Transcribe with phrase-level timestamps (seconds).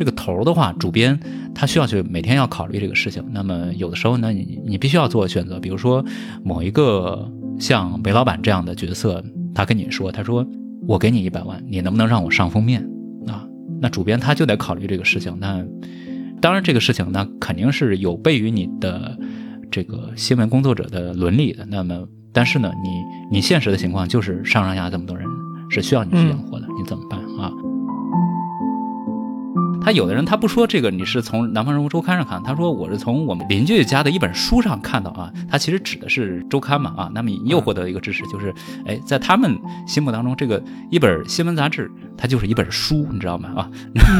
[0.00, 1.20] 这个头儿的话，主编
[1.54, 3.22] 他需要去每天要考虑这个事情。
[3.32, 6.02] 那么有的时候呢，你你必须要做选择，比如说
[6.42, 9.22] 某一个像韦老板这样的角色，
[9.54, 10.42] 他跟你说，他说
[10.88, 12.82] 我给你一百万，你能不能让我上封面
[13.26, 13.46] 啊？
[13.78, 15.36] 那主编他就得考虑这个事情。
[15.38, 15.62] 那
[16.40, 19.18] 当然，这个事情那肯定是有悖于你的
[19.70, 21.66] 这个新闻工作者的伦理的。
[21.66, 25.26] 那么，但是呢，你你现实的情况就是上上下这么多人
[25.68, 27.19] 是需要你去养活的，你怎么办啊？
[29.82, 38.54] 他有的人他不说这个，你是从《南方人物周刊》上看，他说我是从我们邻居家的一本书上看到啊，他其实指的是周刊嘛啊，那么你又获得一个知识，就是
[38.86, 43.70] 哎，在他们心目当中，这个一本新闻杂志它就是一本书，你知道吗啊？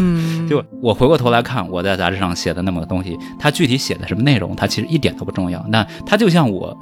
[0.49, 5.65] 就我回过头来看我在杂志上写的那么个东西，它具体写的什么内容，它其实一点都不重要。
[5.69, 6.77] 那它就像我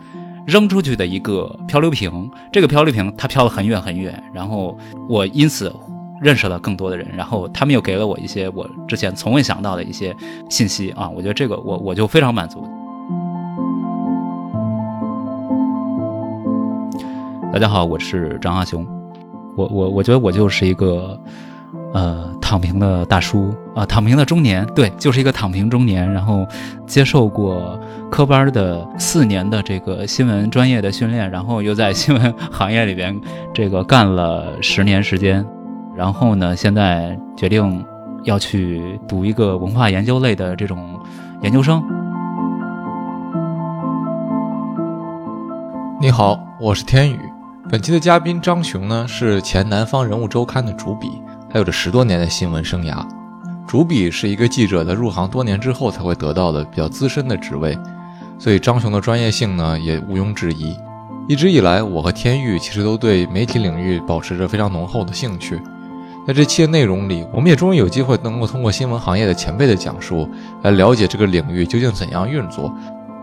[0.46, 5.72] 扔出去的一个漂流瓶，这个漂流瓶它飘了很远很远，然后我因此。
[6.20, 10.14] 认识了更多的人，然后他们又给了我一些我之前从未想到的一些
[10.50, 11.08] 信息啊！
[11.08, 12.66] 我觉得这个我我就非常满足。
[17.52, 18.86] 大家好，我是张阿雄，
[19.56, 21.18] 我我我觉得我就是一个
[21.94, 26.46] 呃躺平的大叔啊，躺平的中年，对，就是一个躺平中年，然后
[26.86, 33.18] 接受过科班的四年的这个新闻专业的训练，然后又在新闻行业里边
[33.54, 35.44] 这个干了十年时间。
[35.98, 36.54] 然后呢？
[36.54, 37.84] 现在决定
[38.22, 40.96] 要去读一个文化研究类的这种
[41.42, 41.82] 研究生。
[46.00, 47.18] 你好，我是天宇。
[47.68, 53.04] 本期的嘉宾张雄呢，是前《南方人物周刊》的主笔，他有着十多年的新闻生涯。
[53.66, 57.76] 主笔是一个记者在入行多年之后才会得到的比较资深的职位，
[58.38, 60.76] 所以张雄的专业性呢也毋庸置疑。
[61.26, 65.60] 一直以来，我和天宇其实都对媒体领域保持着非常浓厚的兴趣。
[66.28, 70.28] 在这期的内容里，我们也终于有机会能够通过新闻行业的前辈的讲述，
[70.60, 72.70] 来了解这个领域究竟怎样运作，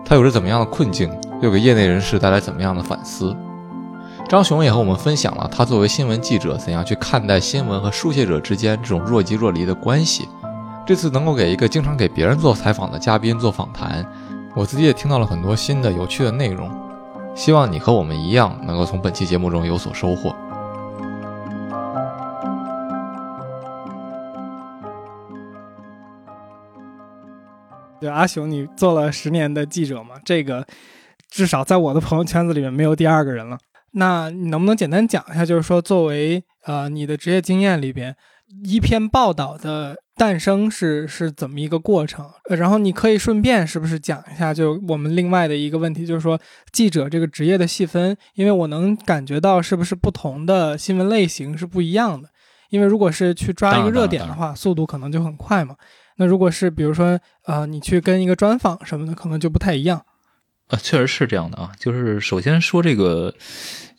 [0.04, 1.08] 它有着怎么样的困境，
[1.40, 3.38] 又给业内人士带来怎么样的反思。
[4.28, 10.28] 张雄也和我们分享了他作为新闻记者怎样去看待新闻和书写者之间这种若即若离的关系。
[10.84, 14.04] 这次能够给一个经常给别人做采访的嘉宾做访谈，
[14.56, 16.72] 我自己也听到了很多新的有趣的内容。
[17.36, 20.36] 希望你和我们一样，能够从本期节目中有所收获。
[28.00, 30.16] 对阿雄，你做了十年的记者嘛？
[30.24, 30.66] 这个
[31.30, 33.58] 至少在我的朋友圈子里面没有第二个人了。
[33.92, 38.16] 那你能不能简单讲一下，就是说作为呃你的职业经验里边，
[38.66, 42.30] 一篇报道的诞生是是怎么一个过程？
[42.50, 46.38] 然后你可以顺便是不是讲一下，就我们另外的一个问题，就是说
[46.74, 52.28] 记者这个职业的细分，因为我能感觉到是不是不同的新闻类型是不一样的。
[52.70, 55.76] 因为如果是去抓一个热点的话，速度可能就很快嘛。
[56.18, 60.06] 那如果是比如说，呃，你去跟一个专访什么的，可能就不太一样。
[60.68, 61.72] 呃，确实是这样的啊。
[61.80, 63.34] 就是首先说这个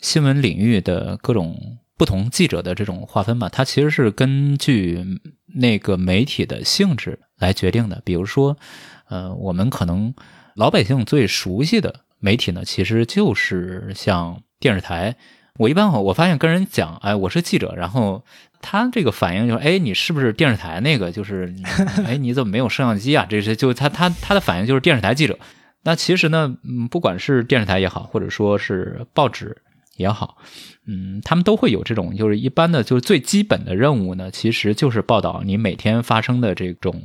[0.00, 5.04] 新闻领域的各种不同记者的这种划分吧，它其实是根据
[5.54, 8.02] 那个媒体的性质来决定的。
[8.04, 8.56] 比如说，
[9.08, 10.14] 呃，我们可能
[10.54, 15.16] 老百姓最熟悉的媒体呢，其实就是像电视台。
[15.58, 18.22] 我一般我发现跟人讲，哎，我是记者，然后。
[18.62, 21.12] 他这个反应就是，哎，你是不是电视台那个？
[21.12, 21.54] 就是，
[22.04, 23.24] 哎，你怎么没有摄像机啊？
[23.28, 25.38] 这些就他他他的反应就是电视台记者。
[25.84, 29.56] 那其实呢，嗯，不管是电视台也好，或者说是报纸
[29.98, 30.38] 也好，
[30.86, 37.00] 嗯，他们都会有这种，就是一般的，就是最基本的任务呢，其实就是报道你每天发生的这种，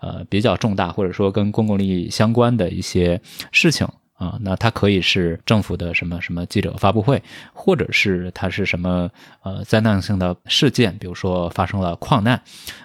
[0.00, 3.20] 呃，比较重大或者说跟公共利益相关的一些
[3.50, 3.86] 事情。
[4.22, 7.20] 啊，那它可以是政府的什么什么记者发布会，
[7.52, 9.10] 或者是它是什么
[9.42, 12.40] 呃灾难性的事件，比如说发生了矿难，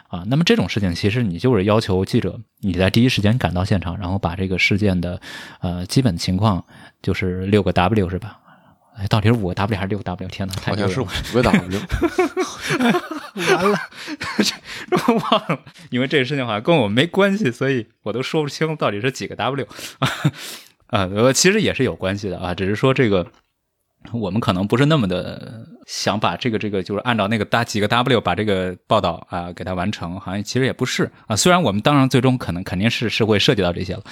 [0.08, 5.22] 啊，那么这种事情其实你就是要求记者你在第一时间赶到现场，然后把这个事件的
[5.62, 6.66] 呃基本情况，
[7.04, 8.40] 就是六个 W 是吧？
[8.98, 10.28] 哎，到底是五个 W 还是六个 W？
[10.30, 11.80] 天哪，好像是五个 W。
[13.38, 13.78] 完了，
[15.30, 15.60] 忘了，
[15.92, 19.68] 因为这个事情好像跟我没关系，所以我都说不清到底是几个 W。
[20.88, 23.26] 啊，呃，其实也是有关系的啊，只是说这个
[24.14, 31.36] 我们可能不是那么的想把这个这个就是按照那个大几个 W 把这个报道啊给它完成，好像其实也不是啊。
[31.36, 34.04] 虽然我们当然最终可能肯定是是会涉及到这些了，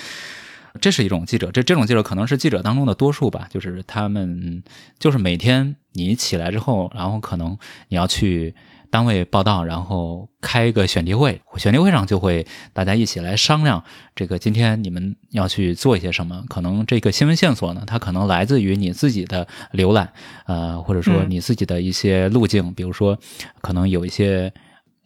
[0.81, 4.63] 这是一种记者，这这种记者可能是记者当中的多数吧，就是他们
[5.00, 7.57] 就是每天你起来之后，然后可能
[7.88, 8.54] 你要去。
[8.90, 13.84] 单位报道，然后开一个选题会，选题会上就会大家一起来商量，
[14.16, 16.44] 这个今天你们要去做一些什么？
[16.48, 20.12] 可能这个新闻线索呢，它可能来自于你自己的浏览，
[20.46, 23.18] 呃，或者说你自己的一些路径，比如说
[23.62, 24.54] 可能有一些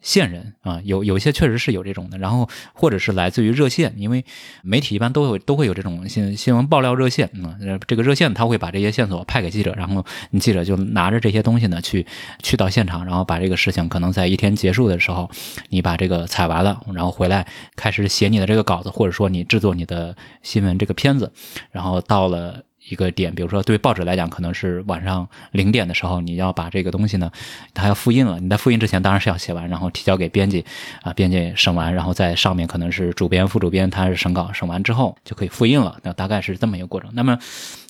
[0.00, 4.24] 线人啊，有有些确实是有这种的，然后或者是来自于热线，因为
[4.62, 12.06] 媒体一般都有都会有这种新新闻爆料热线啊、呃这个热线他会把这些线索派给记者，然后你记者就拿着这些东西呢去
[12.42, 15.30] 去到现场，然后把这个事情可能在一天结束的时候，
[15.68, 17.46] 你把这个采完了，然后回来
[17.76, 21.32] 开始写你的这个稿子，或者说你制作你的新闻这个片子，
[21.70, 22.62] 然后到了。
[22.90, 27.30] 一个点，比如说对报纸来讲，可能是晚上零点的时候，你要把这个东西呢，
[27.72, 28.38] 它要复印了。
[28.38, 30.64] 你在复印之前，当然是要写完，然后提交给编辑，
[31.02, 35.98] 啊，编辑审完，然后在上面可能是主编、副主编，他是审稿，审完之后就可以复印了。
[36.02, 37.08] 那大概是这么一个过程。
[37.14, 37.38] 那么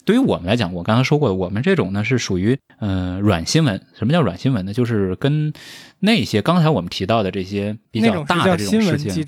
[0.04, 3.80] 对于我们来讲，我刚刚说过，我们这种呢是属于呃软新闻。
[3.98, 4.72] 什么叫软新闻呢？
[4.72, 5.52] 就是跟
[6.00, 9.24] 那些刚才我们提到的这些比较大的这种事情。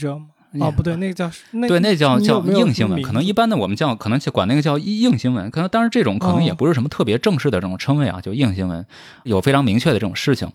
[0.60, 8.84] 哦，不对，那个叫那对，那叫叫硬新闻，可能一般的我们叫可能就管那个叫硬新闻，可能当然这种可能也哦不是什么特别正式的这种称谓啊，就硬新闻，
[9.22, 10.50] 有非常明确的这种事情，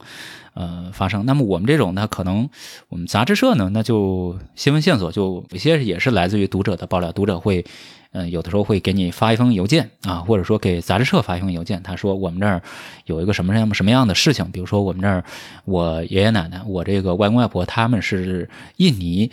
[0.54, 1.26] 呃发生。
[1.26, 2.50] 那么我们这种呢，可能
[2.90, 7.66] 我们杂志社呢，那就新闻线索就有些也是来自于读者的爆料，读者会。
[8.14, 12.64] 嗯，有的时候会给你发一封邮件啊，或者说给杂志社发一封邮件，他说我们这儿
[13.06, 15.24] 有一个什么什么什么样的事情，比如说我们这儿
[15.66, 19.30] 我爷爷奶奶、我这个外公外婆他们是印尼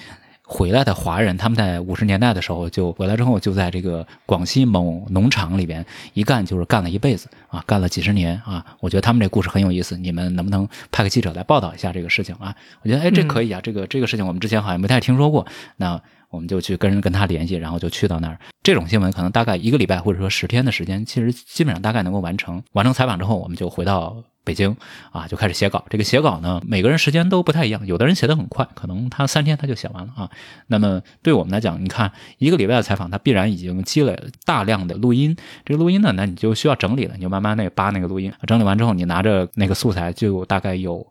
[0.46, 8.64] 回来的华人，他们在五十年代的时候就回来之后，就在这个广西某农场里边一干就是干了一辈子啊，干了几十年啊。
[8.80, 12.54] 我觉得他们这故事很有意思，你们能不能派个记者来报道一下这个事情啊？
[12.82, 15.46] 我觉得哎，这可以啊，这个这个事情我们之前好像没太听说过，
[15.76, 18.38] 那我们就去跟人跟他联系，然后就去到那儿。
[18.62, 22.62] 这种新闻可能大概一个礼拜或者说十天的时间，其实基本上大概能够完成。
[22.72, 24.76] 完成采访之后，我们就回到北京
[25.10, 25.84] 啊，就开始写稿。
[25.90, 30.30] 这个写稿呢，每个人时间都不太一样，有的人写得很快，可能他三天他就写完了啊。
[30.66, 35.34] 那么对我们来讲，你看一个礼拜的采访，他必然已经积累了大量的录音。
[35.64, 41.06] 这个录音呢，那你就需要整理了，你就慢慢那扒那个录音，整理完之后，你拿着那个素材，就大概有。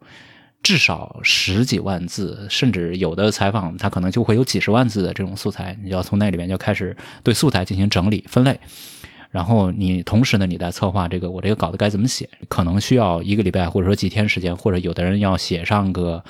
[0.61, 8.57] 至少十几万字，甚至有的采访他可能就会有几十万字的这种素材，你要从那里面就开始对素材进行整理分类，
[9.33, 16.23] 然后你同时呢，你在策划这个我这个稿子该怎么写，可能需要一个礼拜或者说几天时间，或者有的人要写上个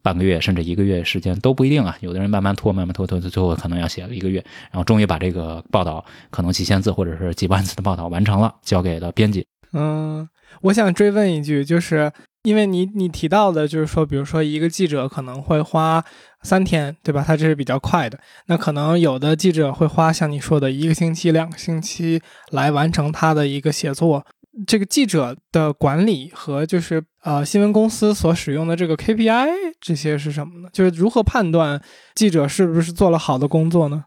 [0.00, 4.38] 半个月甚至一个月时间都不一定啊，有的人慢慢拖慢慢拖拖，最后可能要写一个月，
[4.70, 9.44] 然后终于把这个报道可能几千字或者是几万字的报道完成了，交给了编辑。
[9.72, 10.28] 嗯，
[10.62, 12.12] 我想追问一句，就是
[12.46, 16.04] 因为你你提到的，就是说，比如说一个记者可能会花
[16.42, 17.24] 三天，对吧？
[17.26, 18.16] 他这是比较快的。
[18.46, 22.22] 那可能有的记者会花像你说的一个星期、两个星期
[22.52, 24.24] 来完成他的一个写作。
[24.64, 29.48] 这个记者的管理和就是呃新闻公司所使用的这个 KPI
[29.80, 30.68] 这些是什么呢？
[30.72, 31.82] 就是如何判断
[32.14, 34.04] 记者是不是做了好的工作呢？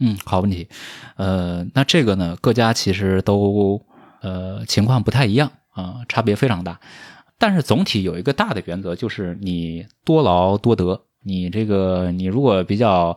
[0.00, 0.68] 嗯，好问题。
[1.16, 3.80] 呃，那这个呢，各家其实都
[4.20, 6.80] 呃情况不太一样啊、差别非常大。
[7.38, 11.00] 但是总体有一个大的原则，就是你多劳多得。
[11.24, 13.16] 你这个你如果比较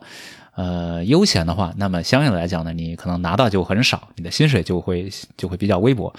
[0.54, 6.12] 呃悠闲的话，那么相应来讲呢，你可能拿到就很少，你的薪水就会就会比较微薄。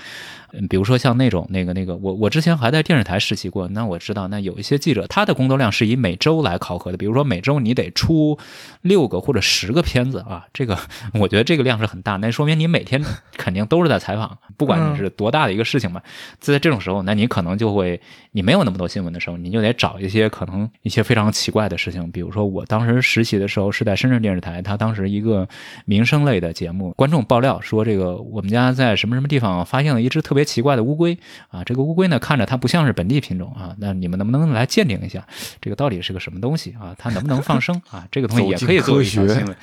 [0.53, 8.38] 嗯，比如说像那种那个那个，我我之前还在电视台实习过，那我知道，那有一些记者他的工作量是以每周来考核的，比如说每周你得出
[8.81, 10.77] 六个或者十个片子啊，这个
[11.15, 13.03] 我觉得这个量是很大，那说明你每天
[13.35, 16.03] 肯定都是在采访，不管你是多大的一个事情吧。
[16.39, 18.00] 在这种时候，那你可能就会
[18.31, 25.48] 你没有那么多新闻的时候，你就得找一些可能一些非常奇怪的事情，比如说我当时实习的时候是在深圳电视台，他当时一个
[25.86, 31.17] 民生类的节目，观众爆料说这个我们家在什么什么地方发现了一只特别奇怪的乌龟
[31.50, 35.25] 啊，这个乌龟呢看着它不像是本地品种啊，那你们能不能来鉴定一下
[35.62, 36.95] 这个到底是个什么东西啊？
[36.97, 38.07] 它能不能放生 啊？
[38.12, 39.55] 这个东西也可以做一条新闻。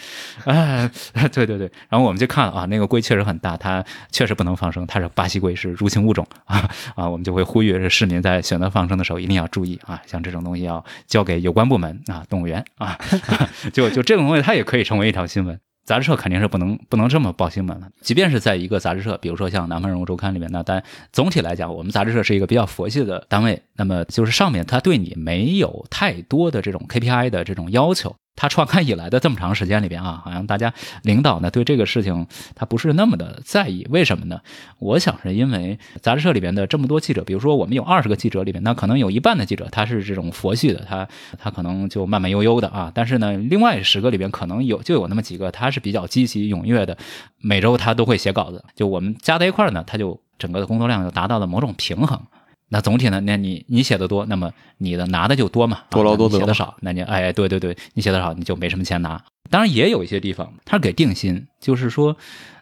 [0.44, 0.90] 哎，
[1.32, 12.99] 对对对，然后我们就看了啊，那个龟确实很大，它确实不能放生，它是巴西龟，是入侵物种啊啊，我们就会呼吁市民在选择放生的时候一定要注意啊，像这种东西要交给有关部门啊，动物园啊，
[13.72, 15.58] 就就这种东西它也可以成为一条新闻。
[15.90, 20.80] 杂志社肯定是不能不能这么报新闻了，即便是在一个杂志社，比如说像《南方人物周刊》里面那，但
[21.12, 28.14] 总体来讲，我们杂志社是一个比较佛系的单位，那么就是上面他对你没有太多的这种 KPI 的这种要求。
[28.40, 34.40] 他创刊以来的这么长时间里边啊，好像大家领导呢对这个事情他不是那么的在意，为什么呢？
[34.78, 41.06] 我想是因为杂志社里边的这么多记者，比如说我们有二十个记者里边，那可能有一半的记者他是这种佛系的，他
[41.38, 46.97] 他可能就慢慢悠悠的啊，但是呢，另外十个里边可能有就有那么几个他是比较积极踊跃的，
[47.42, 52.18] 每周他都会写稿子，就我们加在一块儿呢，他就整个的工作量就达到了某种平衡。
[52.73, 59.23] 那总体呢，那你你写的多，那么你的拿的就多嘛，啊多劳多得写的少，那你哎，对对对，你写的少，你就没什么钱拿。
[59.50, 62.17] 当然也有一些地方，它是给定薪，就是说，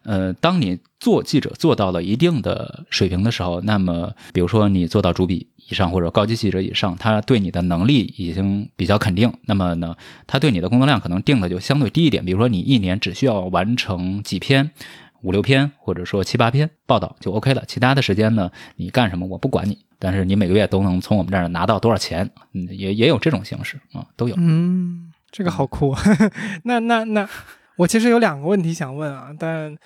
[0.04, 9.94] 呃，当你做记者做到了一定的水平的时候，那么比如说你做到主笔以上或者高级记者以上，他对你的能力已经比较肯定，那么呢，
[10.26, 14.70] 他对你的工作量可能定的就相对低一点，比如说你一年只需要完成几篇。
[15.22, 24.34] 五六篇或者说七八篇报道就 OK 了，其他的时间呢，你干什么我不管你，但是你每个月都能从我们这儿拿到多少钱，嗯，也也有这种形式啊，都有。
[24.38, 25.94] 嗯，这个好酷。
[26.64, 27.28] 那那那，
[27.76, 29.76] 我其实有两个问题想问啊，但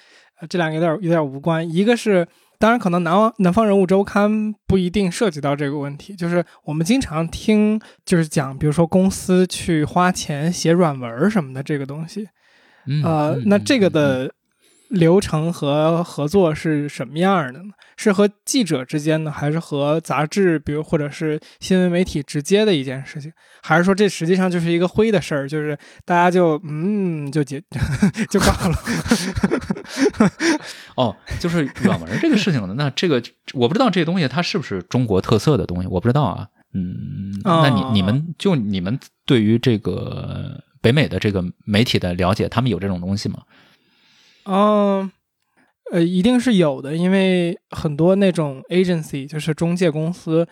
[0.41, 1.69] 呃这两个有点有点无关。
[1.69, 2.27] 一个是，
[2.59, 12.29] 当然可能南方南方人物周刊不一定涉及到这个问题，就是我们经常听就是讲，比如说公司去花钱写软文什么的这个东西，
[12.87, 14.35] 嗯，呃，嗯那这个嗯的
[14.93, 17.71] 流程和合作是什么样的呢？
[17.97, 23.33] 是和记者之间的，还是和杂志，比如或者是新闻媒体直接的一件事情？
[23.63, 27.63] 还是说这实际上就是一个灰的事儿，就是大家就嗯就结
[28.29, 28.77] 就搞了？
[30.97, 33.23] 哦，就是软文这个事情呢，那这个
[33.55, 36.47] 我不知道这东西它是不是中国特色的东西，我不知道啊。
[36.75, 43.41] 嗯，那你哦你们就你们对于这个北美的这个媒体的了解，他们有这种东西吗？
[44.45, 45.11] 嗯，
[45.93, 50.47] 呃，一定是有的，因为很多那种 agency 就是中介公司，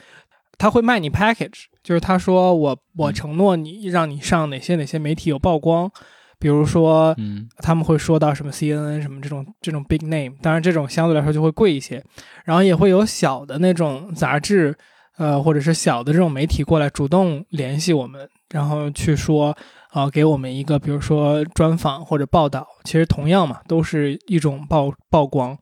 [0.59, 5.91] 他会卖你 package，就是他说我我嗯承诺你让你上哪些哪些媒体有曝光，
[6.39, 7.49] 比如说嗯。
[7.63, 12.03] 他们会说到什么 CNN 什么这种这种 big name，当然这种相对来说就会贵一些，
[12.45, 14.75] 然后也会有小的那种杂志，
[15.19, 19.55] 呃，或者是小的这种媒体过来主动联系我们，然后去说，
[19.93, 25.59] 啊、给我们一个比如说专访或者报道，其实同样嘛，都是一种曝曝光。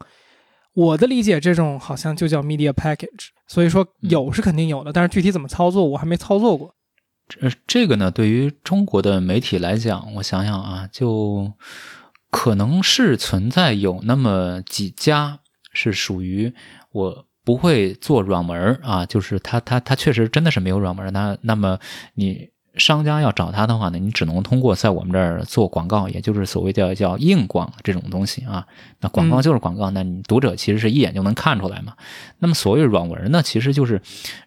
[0.74, 6.74] 我的理解，这种好像就叫 media package，所以说有是肯定有的，但是具体怎么操作，我还没操作过。
[7.40, 11.52] 呃，这个呢，对于中国的媒体来讲，我想想啊，就
[12.30, 15.40] 可能是存在有那么几家
[15.72, 16.52] 是属于
[16.92, 21.78] 我不会做软文儿啊，就是他他他确实真的是没有软文儿，那那么
[22.14, 22.50] 你。
[22.78, 28.66] 商家要找他的话呢，你只能通过在我们这儿做广告，也就是所谓叫叫硬广这种东西啊。
[29.00, 31.94] 那广告嗯就是广告，那你读者其实是一眼就能看出来嘛。
[32.38, 34.00] 那么所谓软文呢，其实就是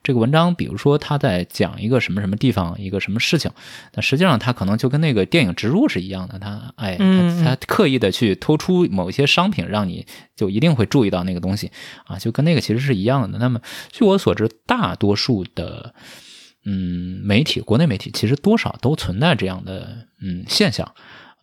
[0.04, 3.52] 这个文章，比如说他在讲一个什么什么地方一个什么事情，
[3.94, 6.98] 那实际上他可能就跟那个电影植入是一样的，他哎，
[7.44, 11.72] 他刻意的去突出某一些商品，让你就一定会注意到那个东西
[12.06, 13.38] 啊，就跟那个其实是一样的。
[13.38, 13.60] 那么
[13.92, 15.94] 据我所知，大多数的。
[16.64, 20.94] 嗯，媒体，国内媒体其实多少都存在这样的嗯现象，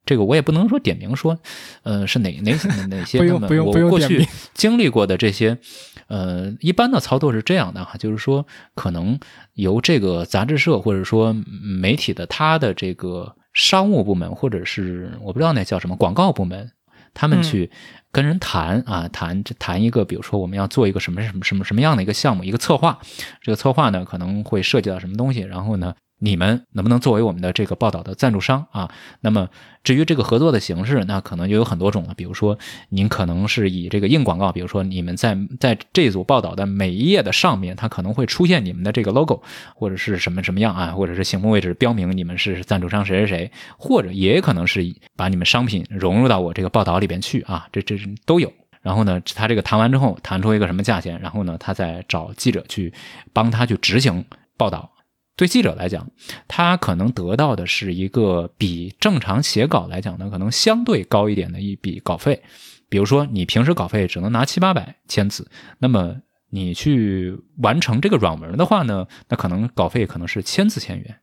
[0.06, 1.38] 这个我也不能说点名说，
[1.82, 3.18] 呃，是哪哪哪哪些。
[3.18, 5.58] 不用不用我过去 经历过的这些，
[6.06, 9.18] 呃，一般的操作是这样的哈，就是说可能
[9.54, 11.32] 由这个杂志社或者说
[11.62, 16.70] 媒体的他的这个商务部门，或者是我不知道那叫什么广告部门，
[17.14, 17.70] 他们嗯去
[18.10, 22.98] 跟人谈啊，谈谈一个，比如说我们要做一个什么什么什么什么样的一个项目，一个策划，
[23.40, 25.94] 这个策划呢可能会涉及到什么东西，然后呢。
[26.18, 28.90] 你们能不能作为我们的这个报道的赞助商啊？
[29.20, 29.48] 那么
[29.84, 32.14] 至于这个合作的形式，那可能就有很多种了。
[32.14, 32.58] 比如说，
[32.88, 39.42] 您可能是以这个硬广告，比如说你们在在这组报道的每一页的上面，它可能会出现你们的这个 logo，
[39.74, 44.84] 或者是什么什么样啊，或者是醒目位置标明你们是赞助商谁谁谁，或者也可能是
[45.16, 47.96] 把你们商品融入到我这个报道里边去啊，这这
[48.26, 48.52] 都有。
[48.82, 52.92] 然后呢，他这个谈完之后，谈出一个什么价钱，然后呢，他再找记者去
[53.32, 54.24] 帮他去执行
[54.56, 54.90] 报道。
[55.38, 56.10] 对记者来讲，
[56.48, 62.42] 他可能得到的是一个比正常写稿来讲呢，可能相对高一点的一笔稿费。
[62.88, 66.16] 比如说，你平时稿费只能拿七八百千字，那么
[66.50, 71.20] 你去完成这个软文的话呢，那可能稿费可能是千字千元。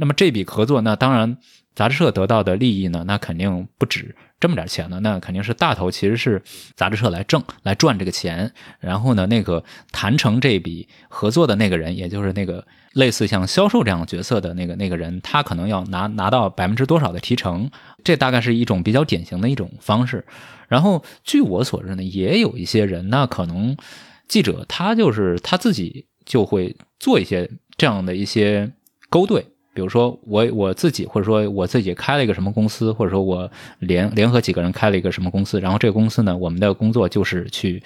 [0.00, 1.38] 那么这笔合作，那当然
[1.76, 6.42] 杂志社得到的利益呢，那肯定不止这么点钱呢，那肯定是大头其实是
[6.76, 8.52] 杂志社来挣来赚这个钱。
[8.78, 17.70] 然后呢，那个谈成这笔合作的那个人，也就是那个类似像销售这样角色的那个那个人，他可能要拿拿到百分之多少的提成，
[18.02, 20.26] 这大概是一种比较典型的一种方式。
[20.68, 23.76] 然后据我所知呢，也有一些人，那可能
[24.28, 28.72] 记者他就是他自己就会做一些这样的一些
[29.08, 29.46] 勾兑。
[29.74, 33.50] 比如说我我自己，或者说我自己开了一个什么公司，或者说我
[33.80, 37.82] 联联合几个人开了一个什么公司，然后这个公司呢，我们的工作就是去，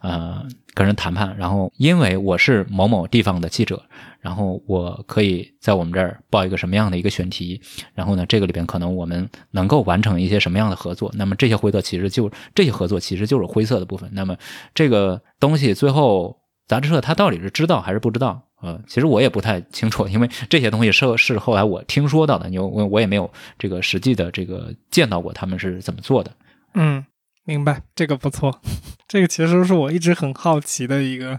[0.00, 0.42] 呃，
[0.74, 3.82] 跟人谈判，然后因为我是某某地方的记者，
[4.20, 7.60] 然后我可以在我们这儿报一个什么样的一个选题，
[7.94, 14.36] 然后呢，这个里边可能我们能够完成一些什么样的合作，那么这些灰色其实就这些合作其实就是灰色的部分，那么
[14.74, 18.42] 这个东西最后杂志社他到底是知道还是不知道？
[18.62, 26.32] 呃，其实我也不太清楚，因为这些东西是是后来我听说到的，因为我我也没有这个实际的这个见到过他们是怎么做的。
[26.74, 27.04] 嗯，
[27.44, 28.60] 明白，这个不错，
[29.06, 31.38] 这个其实是我一直很好奇的一个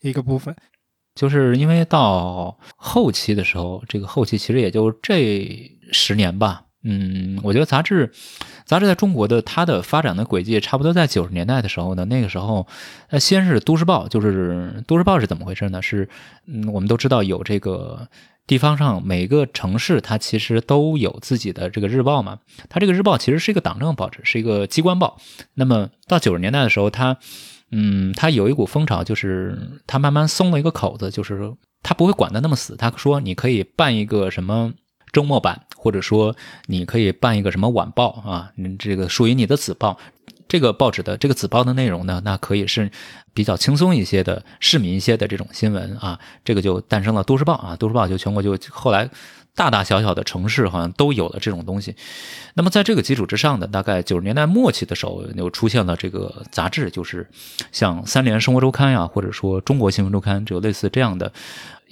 [0.00, 0.56] 一个部分。
[1.14, 6.64] 就是因为到后期的时候，这个后期其实也就这十年吧。
[6.86, 8.12] 嗯，我觉得杂志，
[8.66, 12.04] 杂志在中国的它的发展的轨迹，差不多在九十年代的时候呢。
[12.04, 12.66] 那个时候，
[13.08, 15.80] 呃，先是《都市报》，就是《都市报》是怎么回事呢？
[15.80, 16.06] 是，
[16.46, 18.06] 嗯，我们都知道有这个
[18.46, 22.38] 地方上每个城市，它其实都有自己的这个日报嘛。
[22.68, 25.18] 它这个日报其实是一个党政报纸，是一个机关报。
[25.54, 27.16] 那么到九十年代的时候，它，
[27.70, 31.50] 嗯，它有一股风潮，就是它慢慢松了一个口子，就是
[31.82, 32.76] 它不会管得那么死。
[32.76, 34.74] 他说你可以办一个什么。
[35.14, 39.98] 周末版，或者说你可以办一个什么晚报啊，你这个属于你的子报，
[40.46, 42.90] 这个报纸的这个子报的内容呢，那可以是
[43.32, 49.08] 比较轻松一些的、市民一些的这种新闻啊，这个就诞生了《都市报》啊，《都市报》就全国就后来。
[49.56, 51.94] 大大小小的城市好像都有了这种东西，
[52.54, 57.24] 那么在这个基础之上呢，大概九十年代末期的时候，又出现了这个杂志，就是
[57.70, 61.32] 像《三联生活周刊》呀，或者说《中国新闻周刊》，就类似这样的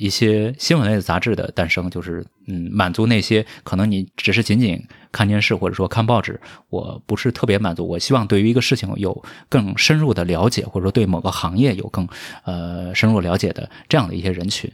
[0.03, 4.83] 一些新闻类的杂志的诞生，就是嗯，满足那些可能你只是仅仅
[5.13, 6.41] 看电视或者说看报纸，
[6.71, 12.09] 我不是特别满足，我希望对于一个事情有更深入的了解，或者说对某个行业有更
[12.45, 14.71] 呃深入了解的这样的一些人群。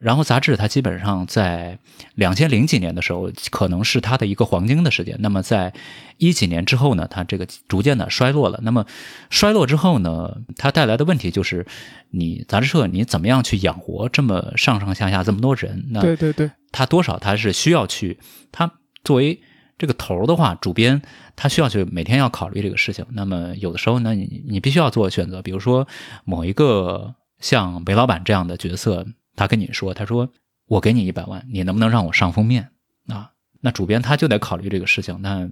[0.00, 1.78] 然后杂志它基本上在
[2.14, 5.14] 两千零几年的时候，可能是它的一个黄金的时间。
[5.20, 5.74] 那么在
[6.16, 8.58] 一几年之后呢，它这个逐渐的衰落了。
[8.62, 8.86] 那么
[9.28, 11.66] 衰落之后呢，它带来的问题就是，
[12.12, 15.86] 你杂志社你怎么样去养活这么上上下下这么多人？
[15.90, 18.18] 那对对对，他多少他是需要去，
[18.52, 18.70] 他
[19.02, 19.40] 作为
[19.78, 21.00] 这个头的话，主编
[21.34, 23.04] 他需要去每天要考虑这个事情。
[23.12, 25.88] 那么有的时候呢，你你必须要做选择，比如说
[26.24, 29.06] 某一个像韦老板这样的角色。
[29.36, 30.28] 他跟你说：“他说
[30.66, 32.68] 我给你一百万，你能不能让我上封面
[33.06, 33.30] 啊？
[33.62, 35.22] 那主编他就得考虑这个事情。
[35.22, 35.48] 那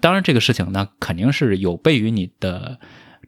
[0.00, 2.78] 当然，这个事情那肯定是有悖于你的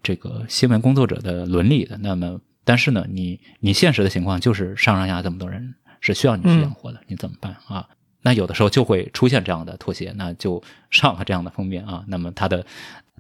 [0.01, 1.99] 这个新闻工作者的伦理的。
[1.99, 2.39] 那么，
[2.71, 7.89] 但是呢，你你现实的情况就是上上下这么多人是需要你去养活的，你怎么办啊？
[8.23, 12.05] 那有的时候就会出现这样的妥协，那就上了这样的封面啊。
[12.07, 12.65] 那么他的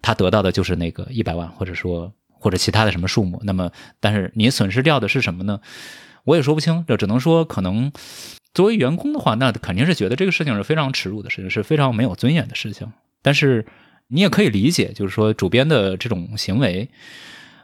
[0.02, 3.40] 他得到的就是那个一百万，或者说或者其他的什么数目。
[3.42, 5.60] 那么，但是你损失掉的是什么呢？”
[6.22, 7.90] 我也说不清，这只能说可能
[8.54, 12.92] 作为员工的话，那肯定是觉得这个事情是非常耻辱的事情，是非常没有尊严的事情。
[13.20, 13.66] 但是
[14.06, 16.88] 你也可以理解，就是说主编的这种行为，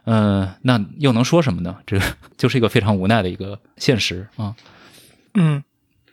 [0.07, 1.77] 嗯，那又能说什么呢？
[1.85, 1.99] 这
[2.37, 4.55] 就是一个非常无奈的一个现实啊。
[5.35, 5.63] 嗯，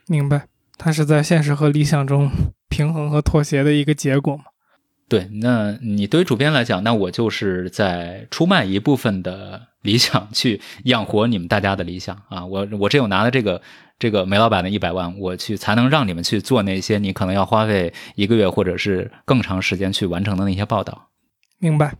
[0.07, 2.29] 明白，它是在现实和理想中
[2.69, 4.43] 平衡和妥协的一个结果嘛？
[5.07, 9.67] 对，那你对于主编来讲，那我就是在出卖一部分的。
[9.85, 12.43] 理想去养活你们大家的理想啊！
[12.43, 13.61] 我我只有拿了这个
[13.99, 21.09] 这个煤老板的一百万，我去才能让你们去做那些你可能要花费一个月或者是更长时间去完成的那些报道。
[21.59, 21.93] 明白。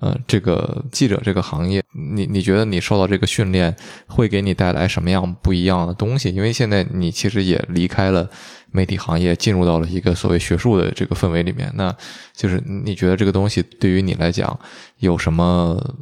[0.00, 1.82] 呃，这个记者这个行业，
[2.14, 6.30] 你你觉得你受到这个训练会给你带来什么样不一样的东西？
[6.30, 8.28] 因为现在你其实也离开了
[8.70, 11.70] 媒体行业，进入到了一个所谓学术的这个氛围里面。
[11.74, 11.94] 那
[12.34, 14.58] 就是你觉得这个东西对于你来讲
[14.98, 15.44] 有什么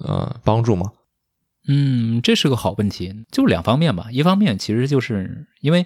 [0.00, 0.92] 呃帮助吗？
[1.66, 4.06] 嗯，这是个好问题，就两方面吧。
[4.12, 5.84] 一方面，其实就是因为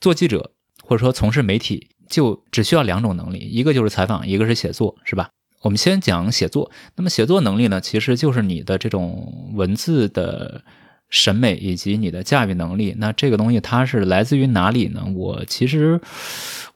[0.00, 5.28] 做记者或者说从事媒体，就只需要两种能力，一个就是采访，一个是写作，是吧？
[5.62, 6.70] 我们先讲写作。
[6.96, 10.62] 那么写作能力呢，其实就是你的这种文字的
[11.08, 12.94] 审美以及你的驾驭能力。
[12.98, 15.04] 那这个东西它是来自于哪里呢？
[15.14, 16.00] 我其实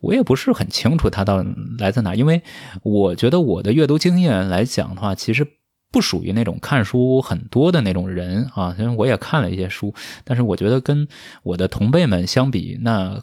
[0.00, 1.44] 我也不是很清楚它到
[1.78, 2.42] 来自哪，因为
[2.82, 5.46] 我觉得我的阅读经验来讲的话，其实。
[5.94, 9.94] 不属于那种看书很多的那种人啊，因为我也看了一些书，
[10.24, 11.06] 但是我觉得跟
[11.44, 13.22] 我的同辈们相比，那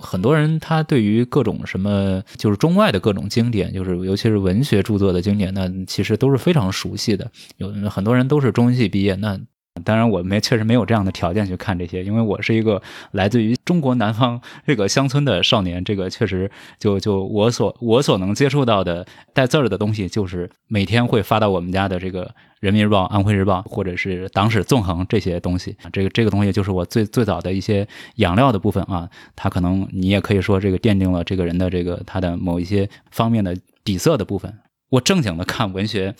[0.00, 7.30] 很多人他对于各种什么就是中外的各种经典，就是尤其是文学著作的经典，那其实都是非常熟悉的。
[7.58, 9.38] 有很多人都是中文系毕业，那。
[9.82, 12.80] 当然，我没确实没有这样的条件去看这些，因为我是一个
[13.12, 15.82] 来自于中国南方这个乡村的少年。
[15.84, 22.24] 这个确实，就就我所我所能接触到的带字儿的东西，就是每天会发到我们家的这个
[22.60, 25.76] 《人民日报》《安徽日报》或者是《党史纵横》这些东西。
[25.92, 29.08] 这个这个东西就是我最最早的一些养料的部分啊。
[29.34, 34.52] 它可能你也可以说，这个奠定了这个人的这个他的某一些方面的底色的部分。
[34.90, 36.14] 我正经的看文学。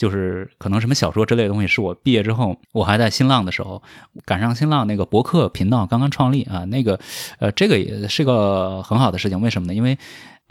[0.00, 3.82] 就是可能什么小说之类的东西，是我毕业之后，我还在新浪的时候，
[4.24, 6.98] 赶上新浪那个博客频道刚刚创立啊，那个，
[7.38, 9.38] 呃，这个也是个很好的事情。
[9.42, 9.74] 为什么呢？
[9.74, 9.98] 因为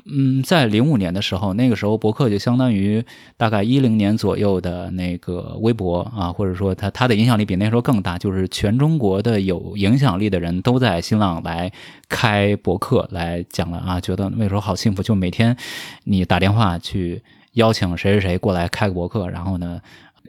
[0.06, 3.04] 嗯，在零五年的时候，那个时候博客就相当于
[3.38, 11.72] 大概一零年左右的那个微博啊，或者说它它的影响力比那时候更大，就是全中国的有影响力的人都在新浪来
[12.08, 15.58] 开博客来讲了啊，觉得那时候好幸福，就每天
[16.06, 17.22] 你打电话去
[17.54, 19.80] 邀请谁谁谁过来开个博客，然后呢。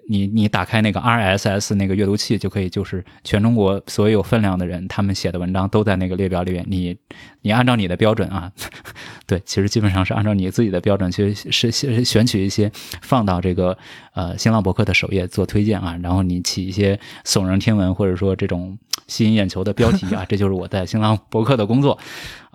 [0.09, 6.65] 你你打开那个 RSS 那个阅读器就可以，就是全中国所有有分量的人，他们写的文章都在那个列表里面。
[6.69, 6.97] 你
[7.43, 8.51] 你按照你的标准啊，
[9.25, 13.79] 对，其实基本上是按照你自己的标准去是选选取一些放到这个
[14.15, 21.97] 呃新浪博客的首页做推荐啊，然后你起一些耸人听闻或者说这种吸引眼球的标题啊， 这就是我在新浪博客的工作。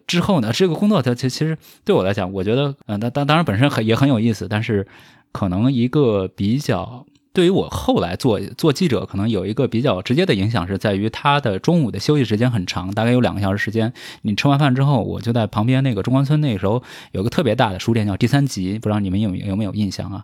[0.07, 4.87] 之后呢，这个工作它其其实对我来讲，我觉得嗯，当当当然本身很也很有意思，但是
[5.31, 7.05] 可能一个比较。
[7.35, 13.91] 对于我后来做做记者，可能有一个比较直接的影响，是在于他的中午的休息时间很长，大概有两个小时时间。
[14.21, 20.23] 你吃完饭之后，我就在旁边那个中关村，那个时候有个特别大的书店叫第三集，不知道你们有有没有印象啊？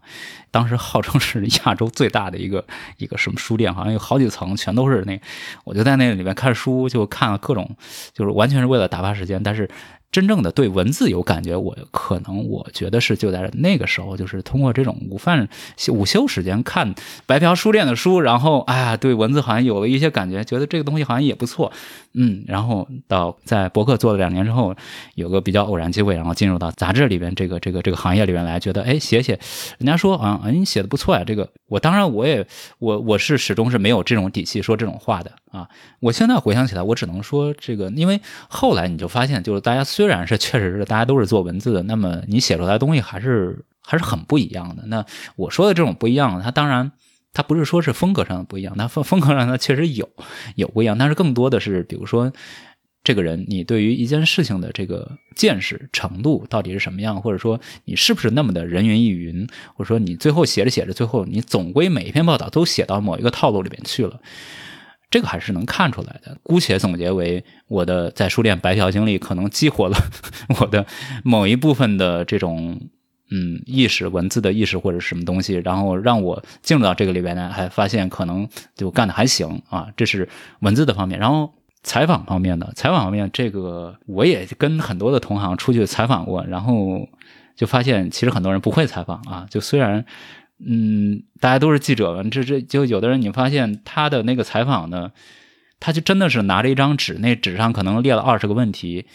[0.52, 2.66] 当时号称是亚洲最大的一个
[2.98, 5.20] 一个什么书店，好像有好几层，全都是那。
[5.66, 7.70] 我就在那里面看书，就看了各种，
[8.14, 9.70] 就是完全是为了打发时间，但是。
[10.12, 15.48] 真正的对文字有感觉，我可能我觉得是就在那个时候，就是通过这种午饭
[15.90, 16.94] 午休时间看
[17.26, 21.72] 白嫖书店的书，然后哎呀，对文字好像有了一些感觉，觉得这个东西好像也不错，
[22.14, 24.74] 嗯，然后到在博客做了两年之后，
[25.16, 29.38] 有个比较偶然机会，然后进入到杂志里边这个这个这个行业里面来，觉得哎写写，
[29.78, 32.48] 人家说啊，哎你写的不错呀，这个我当然我也
[32.80, 35.68] 我我是始终是没有这种底气说这种话的啊，
[36.00, 39.82] 我现在回想起来，我只能说这个，因为后来你就发现，就是大家。
[39.92, 44.84] 虽然是确实是大家都是做文字的，那么你写出来的东西还是还是很不一样的。
[44.86, 46.92] 那我说的这种不一样，它当然
[47.34, 50.10] 它不是说是风格上的不一样，它风风格上它确实有
[50.56, 52.32] 有不一样，但是更多的是，比如说
[53.04, 64.20] 这个人你对于一件事情的这个见识程度到底是什么样，或者说你是不是那么的人云亦云，或者说你最后写着写着，最后你总归每一篇报道都写到某一个套路里面去了。
[65.10, 66.38] 这个还是能看出来的。
[66.42, 69.98] 姑且总结为我的在书店白嫖经历，可能激活了
[70.62, 70.86] 我的
[71.24, 72.90] 某一部分的这种
[73.32, 79.88] 嗯意识、文字的意识或者是什么东西，然后让我进入到这个里边呢，还发现可能就干的还行啊。
[79.98, 87.08] 这是文字的方面，然后采访方面的采访方面，这个我也跟很多的同行出去采访过，然后
[87.56, 89.48] 就发现其实很多人不会采访啊。
[89.50, 90.06] 就虽然。
[90.64, 95.12] 嗯，大家都是记者嘛， 这这就有的人，你发现他的那个采访呢，
[95.80, 99.08] 他就真的是拿着一张纸，那纸上可能列了二十个问题，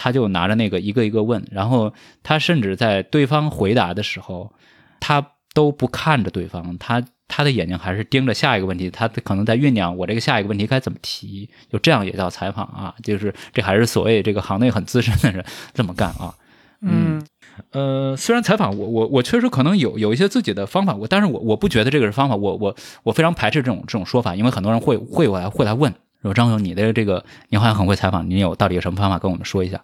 [0.00, 4.50] 他就拿着那个一个一个问，然后他甚至在对方回答的时候，
[4.98, 16.34] 他都不看着对方，他他的眼睛还是盯着下一个问题，他可能在酝酿我这个下一个问题该怎么提，就这样也叫采访啊， 就是这还是所谓这个行内很资深的人这么干啊，
[16.80, 17.22] 嗯。
[17.72, 29.80] 呃，虽然采访我我我确实可能有有一些自己的方法，我但是我我不觉得这个是方法，我我我非常排斥这种这种说法，因为很多人会会来会来问，说张勇，你的这个你好像很会采访，你有到底有什么方法跟我们说一下？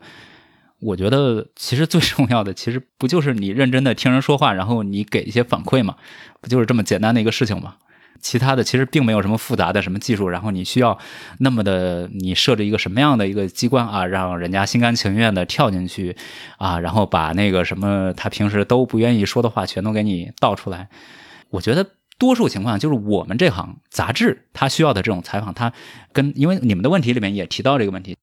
[0.79, 5.97] 我觉得其实最重要的，其实不就是你认真的听人说话，然后你给一些反馈嘛，
[6.41, 7.77] 不就是这么简单的一个事情吗？
[8.21, 10.99] 其他的其实并没有什么复杂的什么技术，然后你需要
[11.39, 16.17] 那么的你设置一个什么样的一个机关啊，让人家心甘情愿的跳进去
[16.59, 20.89] 啊，然后把那个什么他平时都不愿意说的话全都给你倒出来。
[21.51, 21.87] 我觉得
[22.19, 25.73] 多数情况就是我们这行杂志他需要的这种采访，他
[26.13, 28.17] 跟因为你们的问题里面也提到这个问题，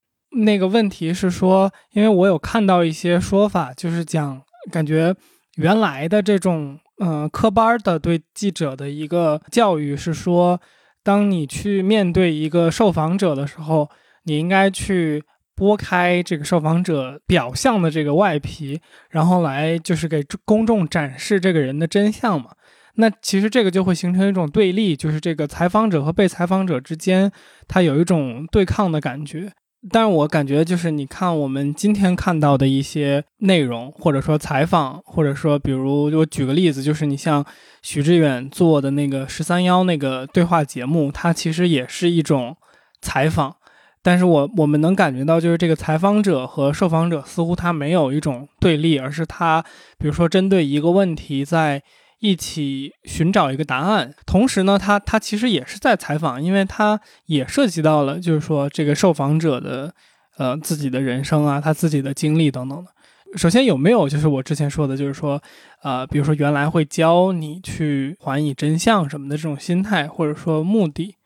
[0.44, 5.16] 那个问题是说，因为我有看到一些说法，就是讲感觉
[5.56, 6.80] 原来的这种。
[7.00, 10.62] 嗯，科班的对记者的一个教育是说，
[11.04, 13.90] 当你去面对一个受访者的时候，
[14.26, 15.24] 你应该去
[15.56, 18.80] 剥开这个受访者表象的这个外皮，
[19.10, 22.52] 然后来就是给公众展示这个人的真相嘛。
[22.96, 27.32] 那其实这个就会形成一种对立，就是这个采访者和被采访者之间，
[27.68, 29.52] 他有一种对抗的感觉。
[29.90, 37.44] 但是我感觉就是，你看我们今天看到的一些内容，或者说采访，或者说，比如我举个例子，就是你像
[37.82, 42.56] 许志远做的那个十三幺那个对话节目，它其实也是一种
[43.02, 43.56] 采访。
[44.04, 49.66] 但是我我们能感觉到，就是这个采访者和受访者似乎他没有一种对立，而是他
[49.98, 51.82] 比如说针对一个问题在。
[52.24, 59.94] 一起寻找一个答案，同时呢，他他其实也是在采访，因为他也涉及到了，就是说这个受访者的，
[60.38, 62.92] 呃，自己的人生啊，他自己的经历等等的。
[63.36, 65.44] 首先有没有就是我之前说的，就是说，
[65.82, 71.18] 呃，比如说原来会教你去还以真相什么的这种心态或者说目的，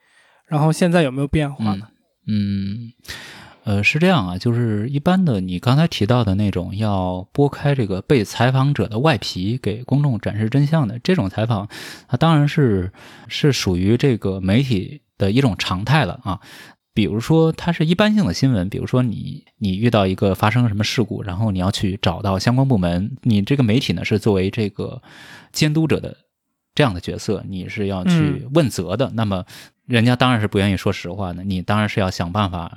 [0.48, 1.90] 然后现在有没有变化呢？
[2.28, 2.92] 嗯。
[3.68, 11.68] 呃，是这样啊，就是一般的，你刚才提到的那种要剥开这个被采访者的外皮，给公众展示真相的这种采访，
[12.08, 12.94] 它当然是
[13.28, 16.40] 是属于这个媒体的一种常态了啊。
[16.94, 25.02] 比如说，它是一般性的新闻，比如说你你遇到一个发生什么事故，然后你要去找到相关部门，你这个媒体呢是作为这个
[25.52, 26.16] 监督者的
[26.74, 29.12] 这样的角色，你是要去问责的。
[29.14, 29.44] 那么
[29.88, 32.72] 人家当然是不愿意说实话的，你当然是要想办法。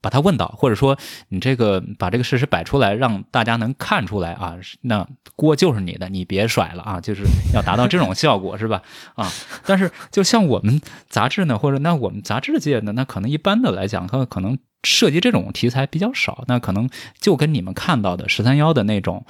[0.00, 0.98] 把他问到，或者说
[1.28, 7.22] 你这个把这个事实摆出来，让大家能看出来啊，那锅就是你的，你别甩了啊，就是
[7.54, 8.82] 要达到这种效果，是吧？
[9.14, 9.30] 啊，
[9.64, 16.88] 但是就像我们杂志呢，或者那我们杂志界呢，那可能一般的来讲，可可能涉及这种题材比较少，那可能
[17.20, 19.24] 就跟你们看到的十三幺的那种